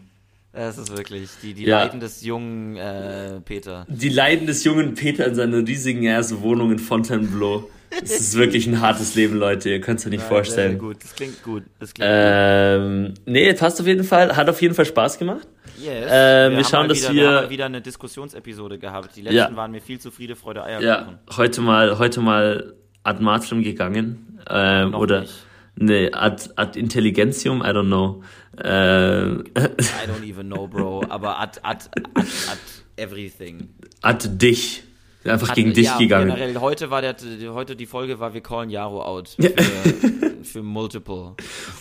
[0.61, 1.83] Es ist wirklich die, die Ja.
[1.85, 3.87] Leiden des jungen äh, Peter.
[3.89, 7.69] Die Leiden des jungen Peter in seiner riesigen ersten Wohnung in Fontainebleau.
[8.03, 9.71] Es ist wirklich ein hartes Leben, Leute.
[9.71, 10.73] Ihr könnt es euch nicht Ja, vorstellen.
[10.73, 10.97] Sehr, gut.
[11.03, 11.63] Das klingt gut.
[11.79, 14.37] Das klingt Ähm, nee, passt auf jeden Fall.
[14.37, 15.43] Hat auf jeden Fall Spaß gemacht.
[15.43, 15.85] gut.
[15.87, 16.07] Yes.
[16.11, 19.15] ähm, wir haben schauen, dass wieder, wir- haben wieder eine Diskussionsepisode gehabt.
[19.17, 19.57] Die letzten Ja.
[19.57, 20.87] waren mir viel zu Friede, Freude, Eierkuchen.
[21.31, 24.39] Ja, heute mal, heute mal ad matrim gegangen.
[24.51, 25.35] Ähm, oder, nicht.
[25.79, 28.23] Nee, ad, ad intelligentium, I don't know.
[28.63, 31.05] Ähm, I don't even know, Bro.
[31.09, 32.59] Aber at, at, at, at
[32.97, 33.69] everything.
[34.03, 34.83] ad dich.
[35.25, 36.29] Einfach At, gegen dich ja, gegangen.
[36.29, 37.17] Generell, heute war der,
[37.53, 39.37] heute die Folge war, wir callen Jaro out.
[39.39, 41.35] Für, für Multiple.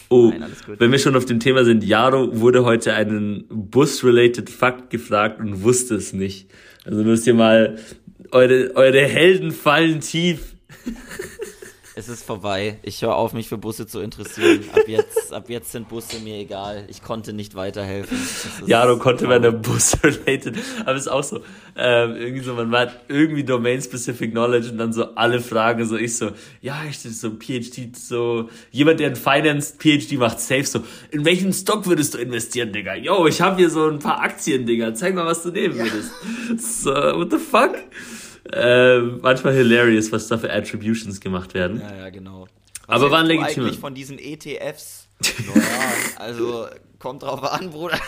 [0.09, 4.89] Oh, Nein, wenn wir schon auf dem Thema sind, Jaro wurde heute einen Bus-related Fakt
[4.89, 6.49] gefragt und wusste es nicht.
[6.83, 7.77] Also müsst ihr mal,
[8.31, 10.55] eure, eure Helden fallen tief.
[11.97, 12.77] Es ist vorbei.
[12.83, 14.63] Ich höre auf, mich für Busse zu interessieren.
[14.71, 16.85] Ab jetzt, ab jetzt sind Busse mir egal.
[16.89, 18.15] Ich konnte nicht weiterhelfen.
[18.67, 21.37] Jaro konnte bei einer Bus-related, aber es ist auch so,
[21.75, 26.17] ähm, irgendwie so, man war irgendwie Domain-specific Knowledge und dann so alle Fragen, so ich
[26.17, 26.29] so,
[26.61, 31.25] ja, ich stehe so PhD, so, jemand, der ein Finance PhD macht, safe so, in
[31.25, 32.93] welchen Stock würdest du investieren, Digga?
[32.93, 36.11] Yo, ich habe hier so ein paar Aktien, Digga, zeig mal, was du nehmen würdest.
[36.59, 37.73] So, what the fuck?
[38.53, 41.81] Ähm, manchmal hilarious, was da für Attributions gemacht werden.
[41.81, 42.47] Ja, ja, genau.
[42.87, 43.67] Aber waren legitime.
[43.67, 45.07] eigentlich von diesen ETFs?
[45.53, 45.65] Naja,
[46.17, 46.67] also
[46.99, 47.99] kommt drauf an, Bruder.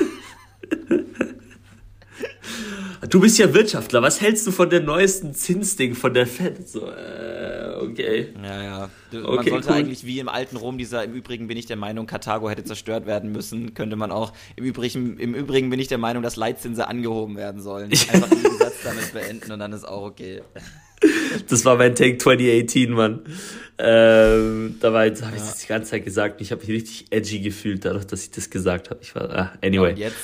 [3.09, 6.67] Du bist ja Wirtschaftler, was hältst du von der neuesten Zinsding von der Fed?
[6.67, 7.38] So, äh,
[7.79, 8.33] okay.
[8.43, 8.89] Ja, ja.
[9.11, 9.75] Man Okay, sollte cool.
[9.75, 13.05] eigentlich wie im alten Rom dieser, im Übrigen bin ich der Meinung, Karthago hätte zerstört
[13.05, 16.87] werden müssen, könnte man auch, im Übrigen, im Übrigen bin ich der Meinung, dass Leitzinse
[16.87, 17.89] angehoben werden sollen.
[18.13, 20.41] Einfach den Satz damit beenden und dann ist auch okay.
[21.47, 23.21] Das war mein Take 2018, Mann.
[23.81, 26.35] Ähm, da war jetzt, habe ich das die ganze Zeit gesagt.
[26.35, 28.99] und Ich habe mich richtig edgy gefühlt, dadurch, dass ich das gesagt habe.
[29.01, 29.91] Ich war, ah, anyway.
[29.91, 30.17] Und jetzt,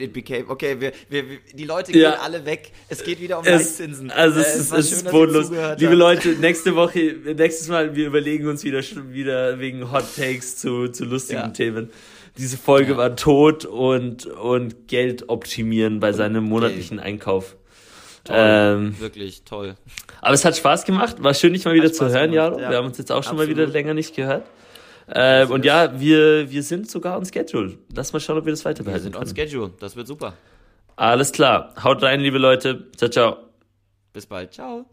[0.00, 2.14] it, became, okay, wir, wir, die Leute gehen Ja.
[2.22, 2.72] alle weg.
[2.88, 4.10] Es geht wieder um Es, Leitzinsen.
[4.10, 5.50] also es Äh, ist, war es schön, ist bodenlos.
[5.76, 5.94] Liebe.
[5.94, 8.80] Leute, nächste Woche, nächstes Mal, wir überlegen uns wieder,
[9.12, 11.48] wieder wegen Hot Takes zu, zu lustigen Ja.
[11.48, 11.90] Themen.
[12.38, 12.96] Diese Folge Ja.
[12.96, 17.56] war tot und, und Geld optimieren bei seinem monatlichen Einkauf.
[18.24, 19.74] Toll, Ähm, wirklich toll.
[20.22, 21.22] aber es hat Spaß gemacht.
[21.22, 22.60] War schön, dich mal wieder zu hören, gemacht, Jaro.
[22.60, 22.70] ja.
[22.70, 23.58] Wir haben uns jetzt auch schon mal Absolut.
[23.64, 24.44] wieder länger nicht gehört.
[25.06, 27.76] Ähm, und ja, wir, wir sind sogar on Schedule.
[27.94, 29.34] Lass mal schauen, ob wir das weiter Wir behalten sind on können.
[29.36, 29.70] schedule.
[29.78, 30.32] Das wird super.
[30.96, 31.74] Alles klar.
[31.82, 32.86] Haut rein, liebe Leute.
[32.96, 33.36] Ciao, ciao.
[34.14, 34.54] Bis bald.
[34.54, 34.86] Ciao.